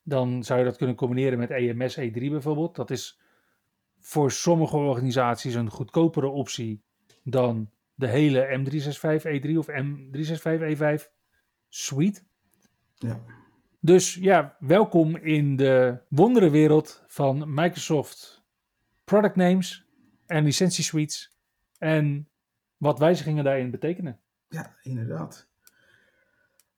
Dan 0.03 0.45
zou 0.45 0.59
je 0.59 0.65
dat 0.65 0.77
kunnen 0.77 0.97
combineren 0.97 1.39
met 1.39 1.51
EMS 1.51 2.01
E3 2.01 2.13
bijvoorbeeld. 2.13 2.77
Dat 2.77 2.91
is 2.91 3.21
voor 3.99 4.31
sommige 4.31 4.77
organisaties 4.77 5.55
een 5.55 5.71
goedkopere 5.71 6.29
optie 6.29 6.83
dan 7.25 7.71
de 7.95 8.09
hele 8.09 8.59
M365 8.59 9.43
E3 9.43 9.57
of 9.57 9.69
M365 9.69 10.77
E5 10.77 11.09
suite. 11.69 12.23
Ja. 12.95 13.42
Dus 13.85 14.15
ja, 14.15 14.57
welkom 14.59 15.17
in 15.17 15.57
de 15.57 15.99
wonderenwereld 16.09 17.05
van 17.07 17.55
Microsoft 17.55 18.45
product 19.05 19.37
names 19.37 19.87
en 20.27 20.45
licentiesuites 20.45 21.37
en 21.79 22.29
wat 22.77 22.99
wijzigingen 22.99 23.45
daarin 23.45 23.71
betekenen. 23.71 24.21
Ja, 24.49 24.77
inderdaad. 24.83 25.49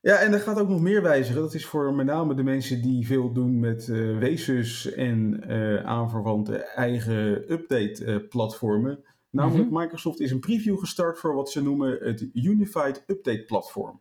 Ja, 0.00 0.16
en 0.18 0.32
er 0.32 0.40
gaat 0.40 0.58
ook 0.58 0.68
nog 0.68 0.80
meer 0.80 1.02
wijzigen. 1.02 1.40
Dat 1.40 1.54
is 1.54 1.66
voor 1.66 1.94
met 1.94 2.06
name 2.06 2.34
de 2.34 2.42
mensen 2.42 2.82
die 2.82 3.06
veel 3.06 3.32
doen 3.32 3.60
met 3.60 3.88
uh, 3.88 4.18
Wesus 4.18 4.92
en 4.92 5.44
uh, 5.52 5.84
aanverwante 5.84 6.56
eigen 6.56 7.52
update-platformen. 7.52 9.04
Namelijk, 9.30 9.64
mm 9.64 9.74
-hmm. 9.74 9.82
Microsoft 9.82 10.20
is 10.20 10.30
een 10.30 10.40
preview 10.40 10.78
gestart 10.78 11.18
voor 11.18 11.34
wat 11.34 11.50
ze 11.50 11.62
noemen 11.62 11.98
het 12.00 12.28
Unified 12.32 13.04
Update 13.06 13.44
Platform. 13.44 14.00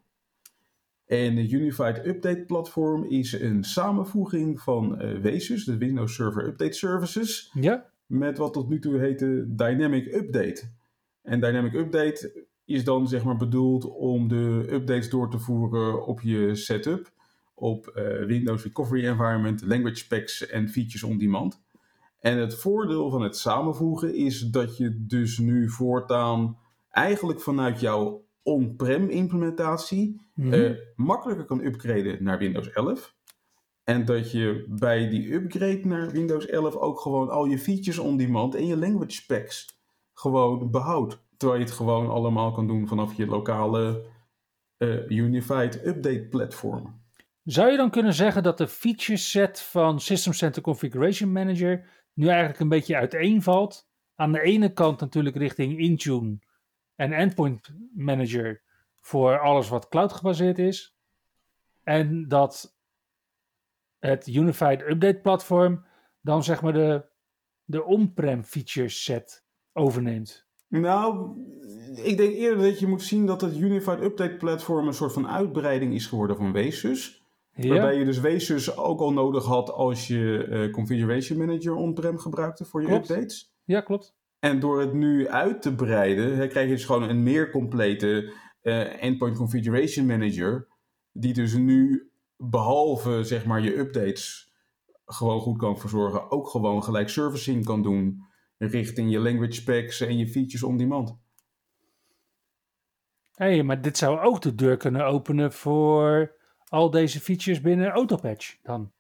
En 1.13 1.37
het 1.37 1.51
Unified 1.51 2.05
Update 2.05 2.43
Platform 2.47 3.03
is 3.03 3.31
een 3.33 3.63
samenvoeging 3.63 4.61
van 4.61 4.91
uh, 5.01 5.23
de 5.23 5.75
Windows 5.77 6.13
Server 6.13 6.47
Update 6.47 6.73
Services, 6.73 7.51
ja. 7.53 7.85
met 8.05 8.37
wat 8.37 8.53
tot 8.53 8.69
nu 8.69 8.79
toe 8.79 8.99
heette 8.99 9.45
Dynamic 9.47 10.13
Update. 10.13 10.63
En 11.21 11.39
Dynamic 11.39 11.73
Update 11.73 12.45
is 12.65 12.83
dan 12.83 13.07
zeg 13.07 13.23
maar 13.23 13.37
bedoeld 13.37 13.85
om 13.85 14.27
de 14.27 14.67
updates 14.69 15.09
door 15.09 15.29
te 15.29 15.39
voeren 15.39 16.05
op 16.05 16.21
je 16.21 16.55
setup, 16.55 17.11
op 17.53 17.93
uh, 17.95 18.25
Windows 18.25 18.63
Recovery 18.63 19.05
Environment, 19.05 19.65
language 19.65 19.95
specs 19.95 20.47
en 20.47 20.69
features 20.69 21.03
on 21.03 21.17
demand. 21.17 21.61
En 22.19 22.37
het 22.37 22.55
voordeel 22.55 23.09
van 23.09 23.21
het 23.21 23.37
samenvoegen 23.37 24.15
is 24.15 24.39
dat 24.39 24.77
je 24.77 25.05
dus 25.05 25.37
nu 25.37 25.69
voortaan 25.69 26.57
eigenlijk 26.89 27.41
vanuit 27.41 27.79
jouw 27.79 28.23
on-prem 28.43 29.09
implementatie 29.09 30.21
mm 30.33 30.51
-hmm. 30.51 30.53
uh, 30.53 30.71
makkelijker 30.95 31.45
kan 31.45 31.63
upgraden 31.63 32.23
naar 32.23 32.37
Windows 32.37 32.71
11. 32.71 33.15
En 33.83 34.05
dat 34.05 34.31
je 34.31 34.65
bij 34.69 35.09
die 35.09 35.33
upgrade 35.33 35.81
naar 35.83 36.11
Windows 36.11 36.45
11 36.45 36.75
ook 36.75 36.99
gewoon 36.99 37.29
al 37.29 37.45
je 37.45 37.59
features 37.59 37.99
on 37.99 38.17
demand 38.17 38.55
en 38.55 38.65
je 38.65 38.77
language 38.77 39.11
specs 39.11 39.81
gewoon 40.13 40.71
behoudt. 40.71 41.21
Terwijl 41.37 41.59
je 41.59 41.65
het 41.65 41.75
gewoon 41.75 42.09
allemaal 42.09 42.51
kan 42.51 42.67
doen 42.67 42.87
vanaf 42.87 43.13
je 43.13 43.25
lokale 43.25 44.05
uh, 44.77 45.09
Unified 45.09 45.85
Update 45.85 46.27
platform. 46.29 47.01
Zou 47.43 47.71
je 47.71 47.77
dan 47.77 47.89
kunnen 47.89 48.13
zeggen 48.13 48.43
dat 48.43 48.57
de 48.57 48.67
feature 48.67 49.17
set 49.17 49.61
van 49.61 49.99
System 49.99 50.33
Center 50.33 50.61
Configuration 50.61 51.31
Manager 51.31 51.89
nu 52.13 52.27
eigenlijk 52.27 52.59
een 52.59 52.69
beetje 52.69 52.95
uiteenvalt? 52.95 53.87
Aan 54.15 54.31
de 54.31 54.41
ene 54.41 54.73
kant 54.73 54.99
natuurlijk 54.99 55.35
richting 55.35 55.79
Intune 55.79 56.39
en 56.95 57.11
Endpoint 57.11 57.73
Manager 57.93 58.61
voor 58.99 59.39
alles 59.39 59.69
wat 59.69 59.87
cloud 59.87 60.13
gebaseerd 60.13 60.59
is. 60.59 60.95
En 61.83 62.27
dat 62.27 62.75
het 63.99 64.27
Unified 64.27 64.81
Update 64.81 65.19
platform 65.21 65.85
dan 66.21 66.43
zeg 66.43 66.61
maar 66.61 66.73
de, 66.73 67.05
de 67.63 67.83
on-prem 67.83 68.43
feature 68.43 68.89
set 68.89 69.45
overneemt. 69.73 70.45
Nou, 70.67 71.35
ik 71.95 72.17
denk 72.17 72.33
eerder 72.33 72.63
dat 72.63 72.79
je 72.79 72.87
moet 72.87 73.01
zien 73.01 73.25
dat 73.25 73.41
het 73.41 73.57
Unified 73.57 74.01
Update 74.01 74.35
Platform 74.35 74.87
een 74.87 74.93
soort 74.93 75.13
van 75.13 75.27
uitbreiding 75.27 75.93
is 75.93 76.05
geworden 76.05 76.35
van 76.35 76.51
Wesus. 76.51 77.23
Ja. 77.55 77.69
Waarbij 77.69 77.97
je 77.97 78.05
dus 78.05 78.19
Wesus 78.19 78.77
ook 78.77 78.99
al 78.99 79.13
nodig 79.13 79.45
had 79.45 79.69
als 79.69 80.07
je 80.07 80.47
uh, 80.49 80.71
Configuration 80.71 81.37
Manager 81.37 81.75
on-prem 81.75 82.17
gebruikte 82.17 82.65
voor 82.65 82.81
je 82.81 82.87
klopt. 82.87 83.09
updates. 83.09 83.53
Ja, 83.63 83.81
klopt. 83.81 84.15
En 84.43 84.59
door 84.59 84.79
het 84.79 84.93
nu 84.93 85.27
uit 85.27 85.61
te 85.61 85.75
breiden, 85.75 86.35
hè, 86.35 86.47
krijg 86.47 86.67
je 86.67 86.73
dus 86.73 86.85
gewoon 86.85 87.09
een 87.09 87.23
meer 87.23 87.51
complete 87.51 88.33
uh, 88.61 89.03
Endpoint 89.03 89.37
Configuration 89.37 90.05
Manager. 90.05 90.67
Die 91.11 91.33
dus 91.33 91.53
nu, 91.53 92.09
behalve 92.37 93.23
zeg 93.23 93.45
maar 93.45 93.61
je 93.61 93.77
updates 93.77 94.53
gewoon 95.05 95.39
goed 95.39 95.57
kan 95.57 95.79
verzorgen, 95.79 96.31
ook 96.31 96.47
gewoon 96.47 96.83
gelijk 96.83 97.09
servicing 97.09 97.65
kan 97.65 97.83
doen 97.83 98.25
richting 98.57 99.11
je 99.11 99.19
language 99.19 99.53
specs 99.53 100.01
en 100.01 100.17
je 100.17 100.27
features 100.27 100.63
on 100.63 100.77
demand. 100.77 101.17
Hé, 103.31 103.45
hey, 103.45 103.63
maar 103.63 103.81
dit 103.81 103.97
zou 103.97 104.19
ook 104.19 104.41
de 104.41 104.55
deur 104.55 104.77
kunnen 104.77 105.05
openen 105.05 105.53
voor 105.53 106.35
al 106.67 106.89
deze 106.89 107.19
features 107.19 107.61
binnen 107.61 107.89
Autopatch 107.89 108.57
dan. 108.61 108.91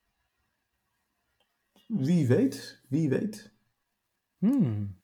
Wie 1.87 2.27
weet, 2.27 2.83
wie 2.89 3.09
weet. 3.09 3.53
Hmm. 4.37 5.01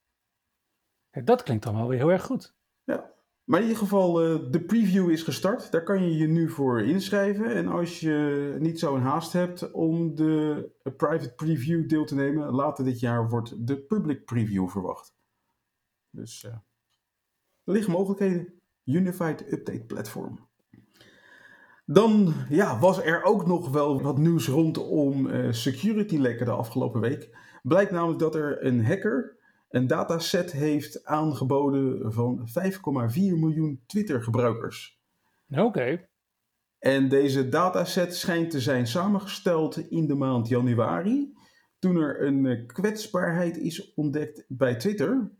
Dat 1.12 1.44
klinkt 1.44 1.64
dan 1.64 1.76
wel 1.76 1.88
weer 1.88 1.98
heel 1.98 2.12
erg 2.12 2.24
goed. 2.24 2.56
Ja, 2.84 3.14
maar 3.44 3.60
in 3.60 3.66
ieder 3.66 3.82
geval, 3.82 4.26
uh, 4.26 4.52
de 4.52 4.62
preview 4.62 5.10
is 5.10 5.24
gestart. 5.24 5.72
Daar 5.72 5.84
kan 5.84 6.04
je 6.04 6.18
je 6.18 6.28
nu 6.28 6.50
voor 6.50 6.82
inschrijven. 6.82 7.46
En 7.46 7.68
als 7.68 8.00
je 8.00 8.56
niet 8.60 8.80
zo 8.80 8.96
een 8.96 9.02
haast 9.02 9.34
hebt 9.34 9.72
om 9.72 10.16
de 10.16 10.72
private 10.98 11.34
preview 11.36 11.90
deel 11.90 12.06
te 12.06 12.16
nemen, 12.16 12.52
later 12.52 12.86
dit 12.86 13.00
jaar 13.00 13.30
wordt 13.30 13.68
de 13.68 13.78
public 13.78 14.26
preview 14.26 14.70
verwacht. 14.70 15.14
Dus 16.10 16.44
uh, 16.44 16.52
er 17.64 17.74
liggen 17.74 17.92
mogelijkheden. 17.92 18.62
Unified 18.84 19.52
Update 19.52 19.86
Platform. 19.86 20.48
Dan 21.86 22.34
ja, 22.50 22.80
was 22.80 23.04
er 23.04 23.24
ook 23.24 23.48
nog 23.48 23.70
wel 23.70 24.02
wat 24.02 24.18
nieuws 24.18 24.48
rondom 24.48 25.28
uh, 25.28 25.52
security 25.52 26.18
lekken 26.18 26.46
de 26.46 26.52
afgelopen 26.52 27.02
week. 27.02 27.38
Blijkt 27.64 27.92
namelijk 27.92 28.20
dat 28.20 28.36
er 28.36 28.66
een 28.66 28.86
hacker 28.86 29.39
een 29.70 29.88
dataset 29.88 30.52
heeft 30.52 31.06
aangeboden 31.06 32.14
van 32.14 32.48
5,4 32.48 33.14
miljoen 33.16 33.84
Twitter-gebruikers. 33.86 35.00
Oké. 35.50 35.62
Okay. 35.62 36.10
En 36.80 37.10
deze 37.10 37.50
dataset 37.50 38.16
schijnt 38.16 38.50
te 38.50 38.62
zijn 38.62 38.88
samengesteld 38.88 39.78
in 39.78 40.08
de 40.08 40.16
maand 40.16 40.48
januari, 40.48 41.34
toen 41.80 41.96
er 41.96 42.24
een 42.24 42.68
kwetsbaarheid 42.68 43.58
is 43.58 43.94
ontdekt 43.94 44.46
bij 44.48 44.76
Twitter, 44.76 45.32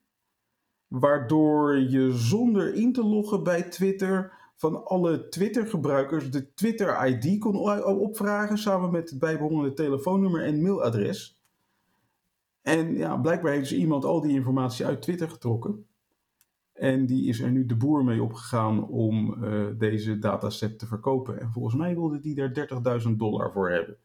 waardoor 0.88 1.80
je 1.80 2.12
zonder 2.12 2.74
in 2.74 2.94
te 2.94 3.04
loggen 3.04 3.44
bij 3.44 3.64
Twitter 3.64 4.38
van 4.56 4.86
alle 4.86 5.30
Twitter-gebruikers 5.30 6.32
de 6.32 6.54
Twitter-ID 6.54 7.40
kon 7.40 7.56
opvragen, 7.86 8.58
samen 8.58 8.92
met 8.92 9.10
het 9.10 9.20
bijbehorende 9.20 9.74
telefoonnummer 9.74 10.44
en 10.44 10.62
mailadres. 10.62 11.39
En 12.70 12.96
ja, 12.96 13.18
blijkbaar 13.18 13.52
heeft 13.52 13.70
dus 13.70 13.78
iemand 13.78 14.06
al 14.06 14.22
die 14.22 14.32
informatie 14.32 14.86
uit 14.86 15.02
Twitter 15.02 15.30
getrokken. 15.30 15.86
En 16.74 17.06
die 17.06 17.28
is 17.28 17.40
er 17.40 17.52
nu 17.52 17.66
de 17.66 17.76
boer 17.76 18.04
mee 18.04 18.24
opgegaan 18.24 18.88
om 18.88 19.44
uh, 19.44 19.68
deze 19.78 20.20
dataset 20.20 20.80
te 20.80 20.86
verkopen. 20.86 21.40
En 21.40 21.52
volgens 21.52 21.76
mij 21.76 21.96
wilde 21.96 22.20
die 22.20 22.36
daar 22.36 22.68
30.000 23.08 23.12
dollar 23.12 23.52
voor 23.52 23.70
hebben. 23.70 23.98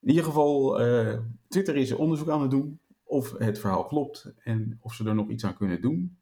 In 0.00 0.08
ieder 0.08 0.24
geval, 0.24 0.80
uh, 0.86 1.18
Twitter 1.48 1.76
is 1.76 1.92
onderzoek 1.92 2.28
aan 2.28 2.42
het 2.42 2.50
doen 2.50 2.80
of 3.02 3.38
het 3.38 3.58
verhaal 3.58 3.86
klopt 3.86 4.34
en 4.44 4.78
of 4.80 4.94
ze 4.94 5.08
er 5.08 5.14
nog 5.14 5.28
iets 5.28 5.44
aan 5.44 5.56
kunnen 5.56 5.80
doen. 5.80 6.18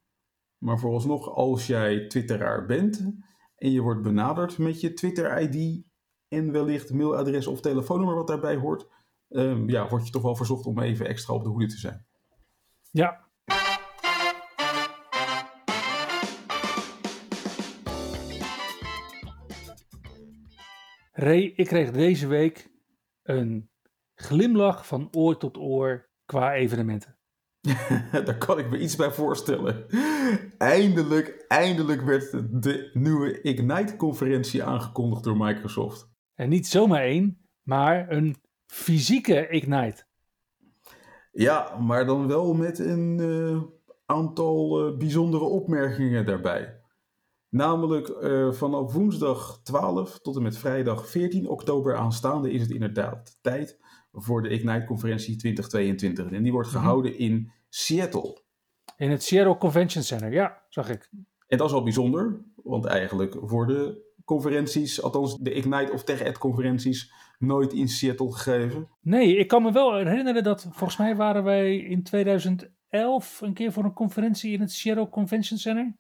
Maar 0.59 0.79
vooralsnog, 0.79 1.35
als 1.35 1.67
jij 1.67 2.07
Twitteraar 2.07 2.67
bent 2.67 3.13
en 3.57 3.71
je 3.71 3.81
wordt 3.81 4.03
benaderd 4.03 4.59
met 4.59 4.81
je 4.81 4.93
Twitter-ID 4.93 5.85
en 6.29 6.53
wellicht 6.53 6.93
mailadres 6.93 7.47
of 7.47 7.61
telefoonnummer 7.61 8.17
wat 8.17 8.27
daarbij 8.27 8.57
hoort, 8.57 8.89
um, 9.31 9.69
ja, 9.69 9.89
word 9.89 10.07
je 10.07 10.13
toch 10.13 10.23
wel 10.23 10.37
verzocht 10.37 10.67
om 10.67 10.81
even 10.81 11.07
extra 11.07 11.35
op 11.35 11.43
de 11.43 11.49
hoede 11.49 11.67
te 11.67 11.79
zijn. 11.79 12.07
Ja. 12.91 13.29
Ray, 21.13 21.53
ik 21.57 21.67
kreeg 21.67 21.91
deze 21.91 22.27
week 22.27 22.71
een 23.23 23.71
glimlach 24.15 24.87
van 24.87 25.09
oor 25.13 25.37
tot 25.37 25.57
oor 25.57 26.09
qua 26.25 26.55
evenementen. 26.55 27.19
Daar 28.25 28.39
kan 28.39 28.59
ik 28.59 28.71
me 28.71 28.79
iets 28.79 28.97
bij 28.97 29.11
voorstellen. 29.11 29.87
Eindelijk, 30.59 31.45
eindelijk 31.49 32.03
werd 32.03 32.31
de 32.63 32.91
nieuwe 32.93 33.41
Ignite-conferentie 33.41 34.65
aangekondigd 34.65 35.25
door 35.25 35.37
Microsoft. 35.37 36.11
En 36.35 36.49
niet 36.49 36.67
zomaar 36.67 37.03
één, 37.03 37.49
maar 37.63 38.11
een 38.11 38.37
fysieke 38.71 39.49
Ignite. 39.49 40.05
Ja, 41.33 41.79
maar 41.79 42.07
dan 42.07 42.27
wel 42.27 42.55
met 42.55 42.79
een 42.79 43.19
uh, 43.21 43.63
aantal 44.07 44.89
uh, 44.89 44.97
bijzondere 44.97 45.45
opmerkingen 45.45 46.27
daarbij. 46.27 46.79
Namelijk 47.49 48.09
uh, 48.09 48.53
vanaf 48.53 48.93
woensdag 48.93 49.61
12 49.63 50.19
tot 50.21 50.37
en 50.37 50.43
met 50.43 50.59
vrijdag 50.59 51.09
14 51.09 51.49
oktober 51.49 51.97
aanstaande 51.97 52.53
is 52.53 52.61
het 52.61 52.71
inderdaad 52.71 53.39
tijd 53.41 53.79
voor 54.13 54.43
de 54.43 54.49
Ignite-conferentie 54.49 55.37
2022. 55.37 56.31
En 56.31 56.43
die 56.43 56.53
wordt 56.53 56.69
mhm. 56.69 56.79
gehouden 56.79 57.19
in 57.19 57.53
Seattle. 57.69 58.43
In 58.97 59.11
het 59.11 59.23
Seattle 59.23 59.57
Convention 59.57 60.03
Center, 60.03 60.33
ja, 60.33 60.63
zag 60.69 60.89
ik. 60.89 61.09
En 61.47 61.59
dat 61.59 61.69
is 61.69 61.75
al 61.75 61.83
bijzonder, 61.83 62.45
want 62.55 62.85
eigenlijk 62.85 63.35
worden 63.35 63.99
conferenties, 64.31 65.03
althans 65.03 65.37
de 65.37 65.53
Ignite 65.53 65.93
of 65.93 66.05
TechEd 66.05 66.39
conferenties, 66.39 67.13
nooit 67.39 67.73
in 67.73 67.89
Seattle 67.89 68.33
gegeven. 68.33 68.89
Nee, 69.01 69.37
ik 69.37 69.49
kan 69.49 69.63
me 69.63 69.73
wel 69.73 69.97
herinneren 69.97 70.43
dat 70.43 70.63
volgens 70.71 70.97
mij 70.97 71.17
waren 71.17 71.45
wij 71.45 71.77
in 71.77 72.03
2011 72.03 73.41
een 73.41 73.55
keer 73.55 73.73
voor 73.73 73.85
een 73.85 73.93
conferentie 73.93 74.53
in 74.53 74.61
het 74.61 74.73
Seattle 74.73 75.09
Convention 75.09 75.59
Center. 75.59 75.97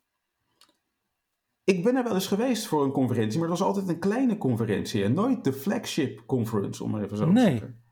Ik 1.64 1.84
ben 1.84 1.96
er 1.96 2.04
wel 2.04 2.14
eens 2.14 2.26
geweest 2.26 2.66
voor 2.66 2.84
een 2.84 2.92
conferentie, 2.92 3.38
maar 3.38 3.48
het 3.48 3.58
was 3.58 3.66
altijd 3.66 3.88
een 3.88 3.98
kleine 3.98 4.38
conferentie 4.38 5.04
en 5.04 5.14
nooit 5.14 5.44
de 5.44 5.52
flagship 5.52 6.22
conference, 6.26 6.84
om 6.84 6.90
maar 6.90 7.02
even 7.02 7.16
zo 7.16 7.24
te 7.24 7.30
nee. 7.30 7.50
zeggen. 7.50 7.82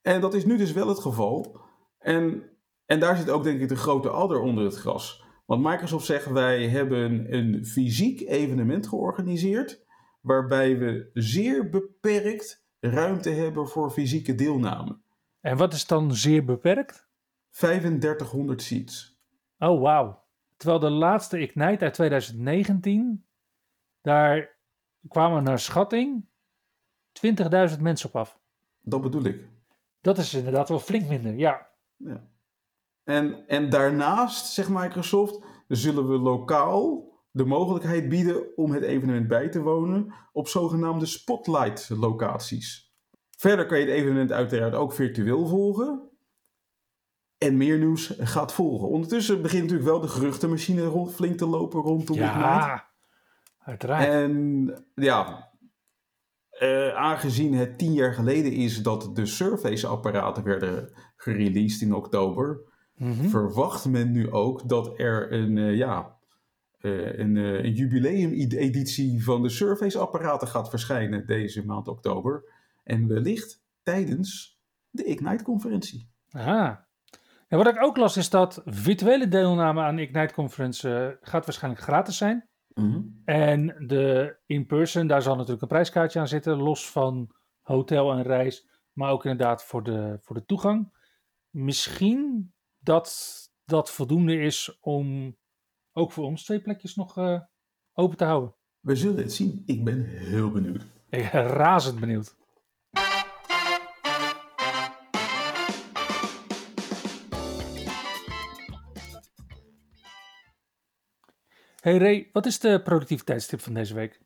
En 0.00 0.20
dat 0.20 0.34
is 0.34 0.44
nu 0.44 0.56
dus 0.56 0.72
wel 0.72 0.88
het 0.88 0.98
geval. 0.98 1.60
En, 1.98 2.42
en 2.86 3.00
daar 3.00 3.16
zit 3.16 3.30
ook 3.30 3.42
denk 3.42 3.60
ik 3.60 3.68
de 3.68 3.76
grote 3.76 4.10
adder 4.10 4.40
onder 4.40 4.64
het 4.64 4.76
gras. 4.76 5.26
Want 5.48 5.62
Microsoft 5.62 6.06
zegt 6.06 6.26
wij 6.26 6.68
hebben 6.68 7.34
een 7.34 7.66
fysiek 7.66 8.20
evenement 8.20 8.86
georganiseerd 8.86 9.84
waarbij 10.20 10.78
we 10.78 11.10
zeer 11.12 11.68
beperkt 11.68 12.66
ruimte 12.80 13.30
hebben 13.30 13.68
voor 13.68 13.90
fysieke 13.90 14.34
deelname. 14.34 14.98
En 15.40 15.56
wat 15.56 15.72
is 15.72 15.86
dan 15.86 16.14
zeer 16.14 16.44
beperkt? 16.44 17.08
3500 17.50 18.62
seats. 18.62 19.18
Oh, 19.58 19.80
wauw. 19.80 20.24
Terwijl 20.56 20.80
de 20.80 20.90
laatste 20.90 21.40
Ignite 21.40 21.84
uit 21.84 21.94
2019, 21.94 23.26
daar 24.00 24.56
kwamen 25.08 25.42
naar 25.42 25.58
schatting 25.58 26.28
20.000 27.26 27.80
mensen 27.80 28.08
op 28.08 28.16
af. 28.16 28.40
Dat 28.80 29.02
bedoel 29.02 29.24
ik. 29.24 29.48
Dat 30.00 30.18
is 30.18 30.34
inderdaad 30.34 30.68
wel 30.68 30.80
flink 30.80 31.08
minder, 31.08 31.34
ja. 31.34 31.68
ja. 31.96 32.28
En, 33.08 33.46
en 33.46 33.70
daarnaast, 33.70 34.46
zegt 34.46 34.68
Microsoft, 34.68 35.44
zullen 35.68 36.08
we 36.08 36.18
lokaal 36.18 37.12
de 37.30 37.44
mogelijkheid 37.44 38.08
bieden 38.08 38.56
om 38.56 38.70
het 38.70 38.82
evenement 38.82 39.28
bij 39.28 39.48
te 39.48 39.62
wonen 39.62 40.14
op 40.32 40.48
zogenaamde 40.48 41.06
spotlight 41.06 41.88
locaties. 41.88 42.92
Verder 43.36 43.66
kan 43.66 43.78
je 43.78 43.84
het 43.84 43.94
evenement 43.94 44.32
uiteraard 44.32 44.74
ook 44.74 44.92
virtueel 44.92 45.46
volgen. 45.46 46.10
En 47.38 47.56
meer 47.56 47.78
nieuws 47.78 48.14
gaat 48.18 48.52
volgen. 48.52 48.88
Ondertussen 48.88 49.42
begint 49.42 49.62
natuurlijk 49.62 49.88
wel 49.88 50.00
de 50.00 50.08
geruchtenmachine 50.08 50.84
rond, 50.84 51.14
flink 51.14 51.38
te 51.38 51.46
lopen 51.46 51.80
rondom 51.80 52.16
ja, 52.16 52.88
uiteraard. 53.58 54.08
En 54.08 54.86
ja, 54.94 55.50
uh, 56.60 56.94
aangezien 56.94 57.54
het 57.54 57.78
tien 57.78 57.92
jaar 57.92 58.14
geleden 58.14 58.52
is 58.52 58.82
dat 58.82 59.10
de 59.16 59.26
Surface-apparaten 59.26 60.44
werden 60.44 60.92
gereleased 61.16 61.80
in 61.80 61.94
oktober, 61.94 62.76
mhm. 62.98 63.28
verwacht 63.28 63.86
men 63.86 64.10
nu 64.10 64.30
ook 64.30 64.68
dat 64.68 64.98
er 64.98 65.32
een, 65.32 65.56
uh, 65.56 65.76
ja, 65.76 66.16
uh, 66.80 67.18
een, 67.18 67.36
een 67.36 67.72
jubileum-editie 67.72 69.24
van 69.24 69.42
de 69.42 69.48
Surface-apparaten 69.48 70.48
gaat 70.48 70.70
verschijnen 70.70 71.26
deze 71.26 71.66
maand 71.66 71.88
oktober. 71.88 72.52
En 72.84 73.08
wellicht 73.08 73.62
tijdens 73.82 74.58
de 74.90 75.04
Ignite-conferentie. 75.04 76.10
Ah. 76.30 76.76
En 77.48 77.58
wat 77.58 77.66
ik 77.66 77.82
ook 77.82 77.96
las 77.96 78.16
is 78.16 78.30
dat 78.30 78.62
virtuele 78.64 79.28
deelname 79.28 79.82
aan 79.82 79.96
de 79.96 80.02
Ignite-conference 80.02 81.18
gaat 81.20 81.44
waarschijnlijk 81.44 81.82
gratis 81.82 82.16
zijn. 82.16 82.48
Mhm. 82.74 83.02
En 83.24 83.66
de 83.86 84.36
in-person, 84.46 85.06
daar 85.06 85.22
zal 85.22 85.34
natuurlijk 85.34 85.62
een 85.62 85.68
prijskaartje 85.68 86.20
aan 86.20 86.28
zitten, 86.28 86.56
los 86.56 86.90
van 86.90 87.30
hotel 87.62 88.12
en 88.12 88.22
reis, 88.22 88.68
maar 88.92 89.10
ook 89.10 89.24
inderdaad 89.24 89.64
voor 89.64 89.82
de, 89.82 90.18
voor 90.20 90.36
de 90.36 90.44
toegang. 90.44 90.92
Misschien 91.50 92.52
dat 92.78 93.36
dat 93.64 93.90
voldoende 93.90 94.40
is 94.40 94.78
om 94.80 95.36
ook 95.92 96.12
voor 96.12 96.24
ons 96.24 96.44
twee 96.44 96.60
plekjes 96.60 96.94
nog 96.94 97.18
uh, 97.18 97.40
open 97.92 98.16
te 98.16 98.24
houden. 98.24 98.54
We 98.80 98.96
zullen 98.96 99.22
het 99.22 99.32
zien. 99.32 99.62
Ik 99.66 99.84
ben 99.84 100.04
heel 100.04 100.50
benieuwd. 100.50 100.82
Ik 101.10 101.30
ben 101.32 101.46
razend 101.46 102.00
benieuwd. 102.00 102.36
Hey 111.80 111.98
Ray, 111.98 112.28
wat 112.32 112.46
is 112.46 112.58
de 112.58 112.82
productiviteitstip 112.82 113.60
van 113.60 113.74
deze 113.74 113.94
week? 113.94 114.20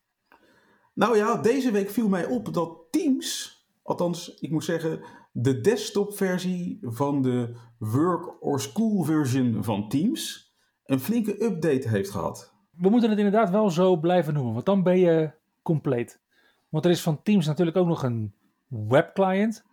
Nou 0.95 1.17
ja, 1.17 1.37
deze 1.37 1.71
week 1.71 1.91
viel 1.91 2.09
mij 2.09 2.25
op 2.25 2.55
dat 2.55 2.79
Teams, 2.91 3.62
althans 3.83 4.35
ik 4.35 4.51
moet 4.51 4.65
zeggen, 4.65 5.01
de 5.33 5.61
desktop-versie 5.61 6.79
van 6.81 7.23
de 7.23 7.57
Work 7.79 8.43
or 8.43 8.61
School 8.61 9.03
version 9.03 9.65
van 9.65 9.89
Teams, 9.89 10.53
een 10.85 11.01
flinke 11.01 11.45
update 11.45 11.89
heeft 11.89 12.11
gehad. 12.11 12.55
We 12.71 12.89
moeten 12.91 13.11
het 13.11 13.19
inderdaad 13.19 13.51
wel 13.51 13.71
zo 13.71 13.97
blijven 13.97 14.35
noemen, 14.35 14.53
want 14.53 14.67
dan 14.67 14.83
ben 14.83 14.99
je 14.99 15.33
compleet. 15.63 16.21
Want 16.69 16.85
er 16.85 16.91
is 16.91 17.03
van 17.03 17.23
Teams 17.23 17.47
natuurlijk 17.47 17.77
ook 17.77 17.87
nog 17.87 18.03
een 18.03 18.35
webclient. 18.67 19.65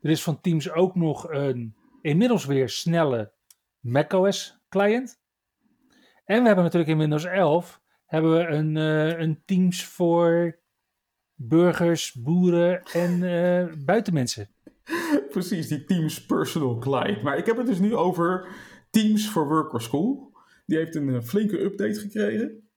Er 0.00 0.10
is 0.10 0.22
van 0.22 0.40
Teams 0.40 0.72
ook 0.72 0.94
nog 0.94 1.30
een 1.30 1.76
inmiddels 2.00 2.44
weer 2.44 2.68
snelle 2.68 3.32
macOS 3.80 4.58
client. 4.68 5.20
En 6.24 6.40
we 6.40 6.46
hebben 6.46 6.64
natuurlijk 6.64 6.90
in 6.90 6.98
Windows 6.98 7.24
11 7.24 7.80
hebben 8.06 8.32
we 8.32 8.46
een, 8.46 8.76
uh, 8.76 9.18
een 9.18 9.42
Teams 9.44 9.84
voor 9.84 10.58
burgers, 11.48 12.12
boeren 12.12 12.82
en 12.82 13.22
uh, 13.22 13.84
buitenmensen. 13.84 14.48
Precies, 15.30 15.68
die 15.68 15.84
Teams 15.84 16.26
Personal 16.26 16.78
Client. 16.78 17.22
Maar 17.22 17.38
ik 17.38 17.46
heb 17.46 17.56
het 17.56 17.66
dus 17.66 17.78
nu 17.78 17.96
over 17.96 18.46
Teams 18.90 19.28
for 19.28 19.48
Work 19.48 19.72
or 19.72 19.82
School. 19.82 20.32
Die 20.66 20.76
heeft 20.78 20.94
een 20.94 21.14
eh, 21.14 21.22
flinke 21.22 21.60
update 21.60 22.00
gekregen. 22.00 22.68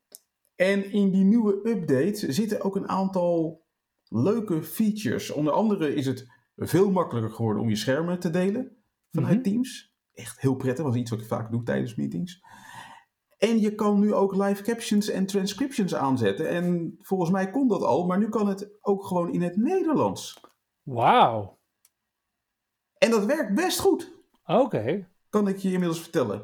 En 0.55 0.91
in 0.91 1.11
die 1.11 1.23
nieuwe 1.23 1.69
update 1.69 2.31
zitten 2.31 2.61
ook 2.61 2.75
een 2.75 2.89
aantal 2.89 3.63
leuke 4.09 4.63
features. 4.63 5.31
Onder 5.31 5.53
andere 5.53 5.95
is 5.95 6.05
het 6.05 6.27
veel 6.55 6.91
makkelijker 6.91 7.31
geworden 7.31 7.61
om 7.61 7.69
je 7.69 7.75
schermen 7.75 8.19
te 8.19 8.29
delen 8.29 8.71
vanuit 9.11 9.33
mhm. 9.33 9.43
Teams. 9.43 9.93
Echt 10.13 10.41
heel 10.41 10.55
prettig, 10.55 10.85
dat 10.85 10.93
is 10.93 10.99
iets 10.99 11.09
wat 11.09 11.19
ik 11.19 11.25
vaak 11.25 11.51
doe 11.51 11.63
tijdens 11.63 11.95
meetings. 11.95 12.43
En 13.37 13.59
je 13.59 13.75
kan 13.75 13.99
nu 13.99 14.13
ook 14.13 14.35
live 14.35 14.63
captions 14.63 15.09
en 15.09 15.25
transcriptions 15.25 15.95
aanzetten. 15.95 16.49
En 16.49 16.95
volgens 17.01 17.29
mij 17.29 17.51
kon 17.51 17.67
dat 17.67 17.81
al, 17.81 18.05
maar 18.05 18.17
nu 18.17 18.29
kan 18.29 18.47
het 18.47 18.77
ook 18.81 19.05
gewoon 19.05 19.33
in 19.33 19.41
het 19.41 19.55
Nederlands. 19.55 20.41
Wauw. 20.83 21.59
En 22.97 23.11
dat 23.11 23.25
werkt 23.25 23.55
best 23.55 23.79
goed. 23.79 24.13
Oké. 24.45 25.07
Kan 25.29 25.47
ik 25.47 25.57
je 25.57 25.71
inmiddels 25.71 26.01
vertellen. 26.01 26.43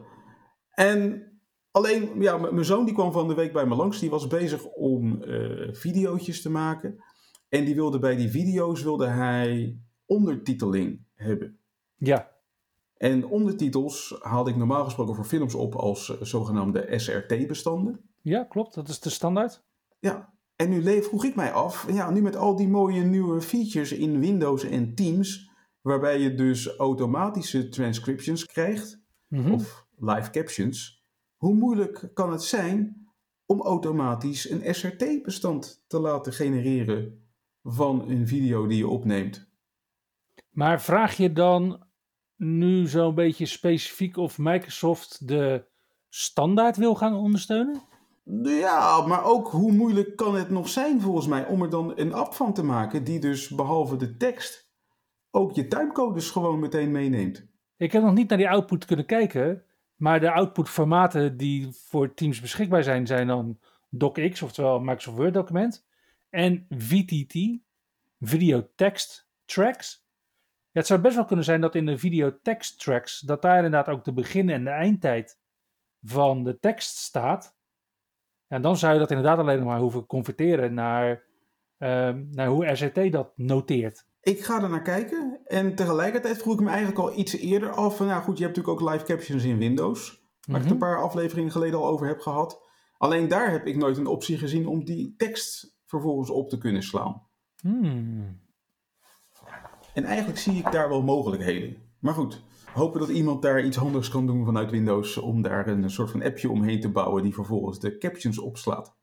En 0.69 1.25
alleen, 1.71 2.21
ja, 2.21 2.37
mijn 2.37 2.65
zoon 2.65 2.85
die 2.85 2.93
kwam 2.93 3.11
van 3.11 3.27
de 3.27 3.33
week 3.33 3.53
bij 3.53 3.65
me 3.65 3.75
langs. 3.75 3.99
Die 3.99 4.09
was 4.09 4.27
bezig 4.27 4.65
om 4.65 5.23
uh, 5.23 5.73
videootjes 5.73 6.41
te 6.41 6.49
maken. 6.49 7.03
En 7.49 7.65
die 7.65 7.75
wilde 7.75 7.99
bij 7.99 8.15
die 8.15 8.29
video's 8.29 8.83
wilde 8.83 9.07
hij 9.07 9.79
ondertiteling 10.05 11.05
hebben. 11.13 11.59
Ja. 11.95 12.30
En 13.01 13.25
ondertitels 13.25 14.15
haalde 14.19 14.49
ik 14.49 14.55
normaal 14.55 14.83
gesproken 14.83 15.15
voor 15.15 15.25
films 15.25 15.55
op 15.55 15.75
als 15.75 16.09
uh, 16.09 16.21
zogenaamde 16.21 16.99
SRT-bestanden. 16.99 17.99
Ja, 18.21 18.43
klopt. 18.43 18.73
Dat 18.73 18.87
is 18.87 18.99
de 18.99 19.09
standaard. 19.09 19.63
Ja. 19.99 20.33
En 20.55 20.69
nu 20.69 21.01
vroeg 21.01 21.25
ik 21.25 21.35
mij 21.35 21.51
af, 21.51 21.91
ja, 21.91 22.09
nu 22.09 22.21
met 22.21 22.35
al 22.35 22.55
die 22.55 22.67
mooie 22.67 23.03
nieuwe 23.03 23.41
features 23.41 23.91
in 23.91 24.19
Windows 24.19 24.63
en 24.63 24.95
Teams, 24.95 25.49
waarbij 25.81 26.19
je 26.19 26.33
dus 26.33 26.75
automatische 26.75 27.69
transcriptions 27.69 28.45
krijgt, 28.45 29.01
mhm. 29.27 29.51
of 29.51 29.87
live 29.97 30.29
captions, 30.29 31.05
hoe 31.35 31.53
moeilijk 31.53 32.09
kan 32.13 32.31
het 32.31 32.43
zijn 32.43 33.07
om 33.45 33.61
automatisch 33.61 34.49
een 34.49 34.75
SRT-bestand 34.75 35.83
te 35.87 35.99
laten 35.99 36.33
genereren 36.33 37.25
van 37.63 38.09
een 38.09 38.27
video 38.27 38.67
die 38.67 38.77
je 38.77 38.87
opneemt? 38.87 39.49
Maar 40.49 40.81
vraag 40.81 41.17
je 41.17 41.33
dan 41.33 41.89
nu 42.43 42.87
zo'n 42.87 43.15
beetje 43.15 43.45
specifiek 43.45 44.17
of 44.17 44.37
Microsoft 44.37 45.27
de 45.27 45.65
standaard 46.09 46.77
wil 46.77 46.95
gaan 46.95 47.15
ondersteunen? 47.15 47.81
Ja, 48.43 49.05
maar 49.07 49.23
ook 49.23 49.47
hoe 49.47 49.71
moeilijk 49.71 50.15
kan 50.15 50.35
het 50.35 50.49
nog 50.49 50.69
zijn 50.69 51.01
volgens 51.01 51.27
mij 51.27 51.45
om 51.45 51.61
er 51.61 51.69
dan 51.69 51.93
een 51.95 52.13
app 52.13 52.33
van 52.33 52.53
te 52.53 52.63
maken 52.63 53.03
die 53.03 53.19
dus 53.19 53.49
behalve 53.49 53.95
de 53.95 54.17
tekst 54.17 54.69
ook 55.31 55.55
je 55.55 55.67
timecodes 55.67 56.29
gewoon 56.29 56.59
meteen 56.59 56.91
meeneemt. 56.91 57.45
Ik 57.77 57.91
heb 57.91 58.03
nog 58.03 58.13
niet 58.13 58.29
naar 58.29 58.37
die 58.37 58.49
output 58.49 58.85
kunnen 58.85 59.05
kijken, 59.05 59.63
maar 59.95 60.19
de 60.19 60.31
outputformaten 60.31 61.37
die 61.37 61.69
voor 61.71 62.13
Teams 62.13 62.41
beschikbaar 62.41 62.83
zijn, 62.83 63.07
zijn 63.07 63.27
dan 63.27 63.59
DocX, 63.89 64.41
oftewel 64.41 64.79
Microsoft 64.79 65.17
Word 65.17 65.33
document, 65.33 65.85
en 66.29 66.65
VTT, 66.69 67.59
Video 68.19 68.69
Text 68.75 69.29
Tracks. 69.45 70.05
Ja, 70.73 70.79
het 70.79 70.87
zou 70.87 71.01
best 71.01 71.15
wel 71.15 71.25
kunnen 71.25 71.45
zijn 71.45 71.61
dat 71.61 71.75
in 71.75 71.85
de 71.85 71.97
video 71.97 72.39
text 72.41 72.79
tracks, 72.79 73.19
dat 73.19 73.41
daar 73.41 73.55
inderdaad 73.55 73.87
ook 73.87 74.03
de 74.03 74.13
begin- 74.13 74.49
en 74.49 74.63
de 74.63 74.69
eindtijd 74.69 75.39
van 76.01 76.43
de 76.43 76.59
tekst 76.59 76.97
staat. 76.97 77.55
En 78.47 78.61
dan 78.61 78.77
zou 78.77 78.93
je 78.93 78.99
dat 78.99 79.09
inderdaad 79.11 79.37
alleen 79.37 79.57
nog 79.57 79.67
maar 79.67 79.79
hoeven 79.79 80.05
converteren 80.05 80.73
naar, 80.73 81.23
ehm, 81.77 82.23
naar 82.31 82.47
hoe 82.47 82.65
RCT 82.65 83.11
dat 83.11 83.31
noteert. 83.37 84.05
Ik 84.21 84.43
ga 84.45 84.61
er 84.61 84.69
naar 84.69 84.81
kijken. 84.81 85.39
En 85.45 85.75
tegelijkertijd 85.75 86.37
vroeg 86.41 86.53
ik 86.53 86.59
me 86.59 86.69
eigenlijk 86.69 86.99
al 86.99 87.17
iets 87.17 87.33
eerder 87.37 87.69
af. 87.71 87.99
Nou 87.99 88.21
goed, 88.21 88.37
je 88.37 88.43
hebt 88.43 88.55
natuurlijk 88.55 88.81
ook 88.83 88.91
live 88.91 89.05
captions 89.05 89.43
in 89.43 89.57
Windows. 89.57 90.09
Waar 90.47 90.61
ik 90.61 90.63
het 90.63 90.63
Mhm. 90.63 90.71
een 90.71 90.77
paar 90.77 91.01
afleveringen 91.03 91.51
geleden 91.51 91.79
al 91.79 91.87
over 91.87 92.07
heb 92.07 92.19
gehad. 92.19 92.67
Alleen 92.97 93.27
daar 93.27 93.51
heb 93.51 93.65
ik 93.67 93.75
nooit 93.75 93.97
een 93.97 94.07
optie 94.07 94.37
gezien 94.37 94.67
om 94.67 94.85
die 94.85 95.13
tekst 95.17 95.77
vervolgens 95.85 96.29
op 96.29 96.49
te 96.49 96.57
kunnen 96.57 96.83
slaan. 96.83 97.27
Hmm. 97.61 98.40
En 99.93 100.03
eigenlijk 100.03 100.39
zie 100.39 100.57
ik 100.57 100.71
daar 100.71 100.89
wel 100.89 101.01
mogelijkheden. 101.01 101.77
Maar 101.99 102.13
goed, 102.13 102.41
hopen 102.73 102.99
dat 102.99 103.09
iemand 103.09 103.41
daar 103.41 103.63
iets 103.63 103.77
handigs 103.77 104.09
kan 104.09 104.25
doen 104.25 104.45
vanuit 104.45 104.71
Windows. 104.71 105.17
Om 105.17 105.41
daar 105.41 105.67
een 105.67 105.89
soort 105.89 106.11
van 106.11 106.23
appje 106.23 106.49
omheen 106.49 106.79
te 106.79 106.89
bouwen 106.89 107.23
die 107.23 107.33
vervolgens 107.33 107.79
de 107.79 107.97
captions 107.97 108.39
opslaat. 108.39 108.95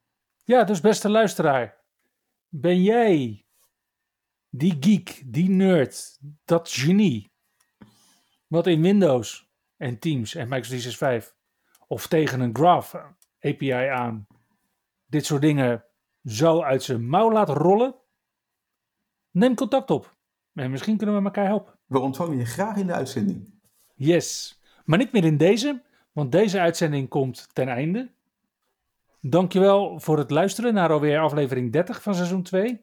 Ja, 0.44 0.64
dus 0.64 0.80
beste 0.80 1.08
luisteraar. 1.08 1.84
Ben 2.48 2.82
jij 2.82 3.46
die 4.48 4.76
geek, 4.80 5.22
die 5.26 5.50
nerd, 5.50 6.18
dat 6.44 6.70
genie. 6.70 7.32
Wat 8.46 8.66
in 8.66 8.82
Windows 8.82 9.50
en 9.76 9.98
Teams 9.98 10.34
en 10.34 10.48
Microsoft 10.48 10.82
365 10.82 11.36
of 11.86 12.06
tegen 12.06 12.40
een 12.40 12.56
Graph 12.56 12.94
API 13.40 13.72
aan 13.72 14.26
dit 15.06 15.26
soort 15.26 15.42
dingen 15.42 15.84
zou 16.22 16.62
uit 16.62 16.82
zijn 16.82 17.08
mouw 17.08 17.32
laten 17.32 17.54
rollen? 17.54 17.94
Neem 19.30 19.54
contact 19.54 19.90
op. 19.90 20.17
En 20.58 20.70
misschien 20.70 20.96
kunnen 20.96 21.16
we 21.16 21.24
elkaar 21.24 21.46
helpen. 21.46 21.74
We 21.86 21.98
ontvangen 21.98 22.38
je 22.38 22.44
graag 22.44 22.76
in 22.76 22.86
de 22.86 22.92
uitzending. 22.92 23.54
Yes. 23.94 24.60
Maar 24.84 24.98
niet 24.98 25.12
meer 25.12 25.24
in 25.24 25.36
deze, 25.36 25.82
want 26.12 26.32
deze 26.32 26.60
uitzending 26.60 27.08
komt 27.08 27.48
ten 27.52 27.68
einde. 27.68 28.10
Dankjewel 29.20 30.00
voor 30.00 30.18
het 30.18 30.30
luisteren 30.30 30.74
naar 30.74 30.90
alweer 30.90 31.18
aflevering 31.18 31.72
30 31.72 32.02
van 32.02 32.14
seizoen 32.14 32.42
2. 32.42 32.80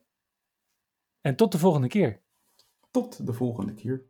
En 1.21 1.35
tot 1.35 1.51
de 1.51 1.57
volgende 1.57 1.87
keer. 1.87 2.19
Tot 2.91 3.25
de 3.25 3.33
volgende 3.33 3.73
keer. 3.73 4.03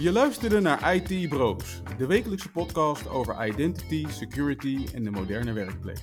Je 0.00 0.12
luisterde 0.12 0.60
naar 0.60 0.94
IT 0.94 1.28
Bros, 1.28 1.82
de 1.98 2.06
wekelijkse 2.06 2.50
podcast 2.50 3.08
over 3.08 3.46
identity, 3.46 4.06
security 4.08 4.86
en 4.94 5.04
de 5.04 5.10
moderne 5.10 5.52
werkplek. 5.52 6.02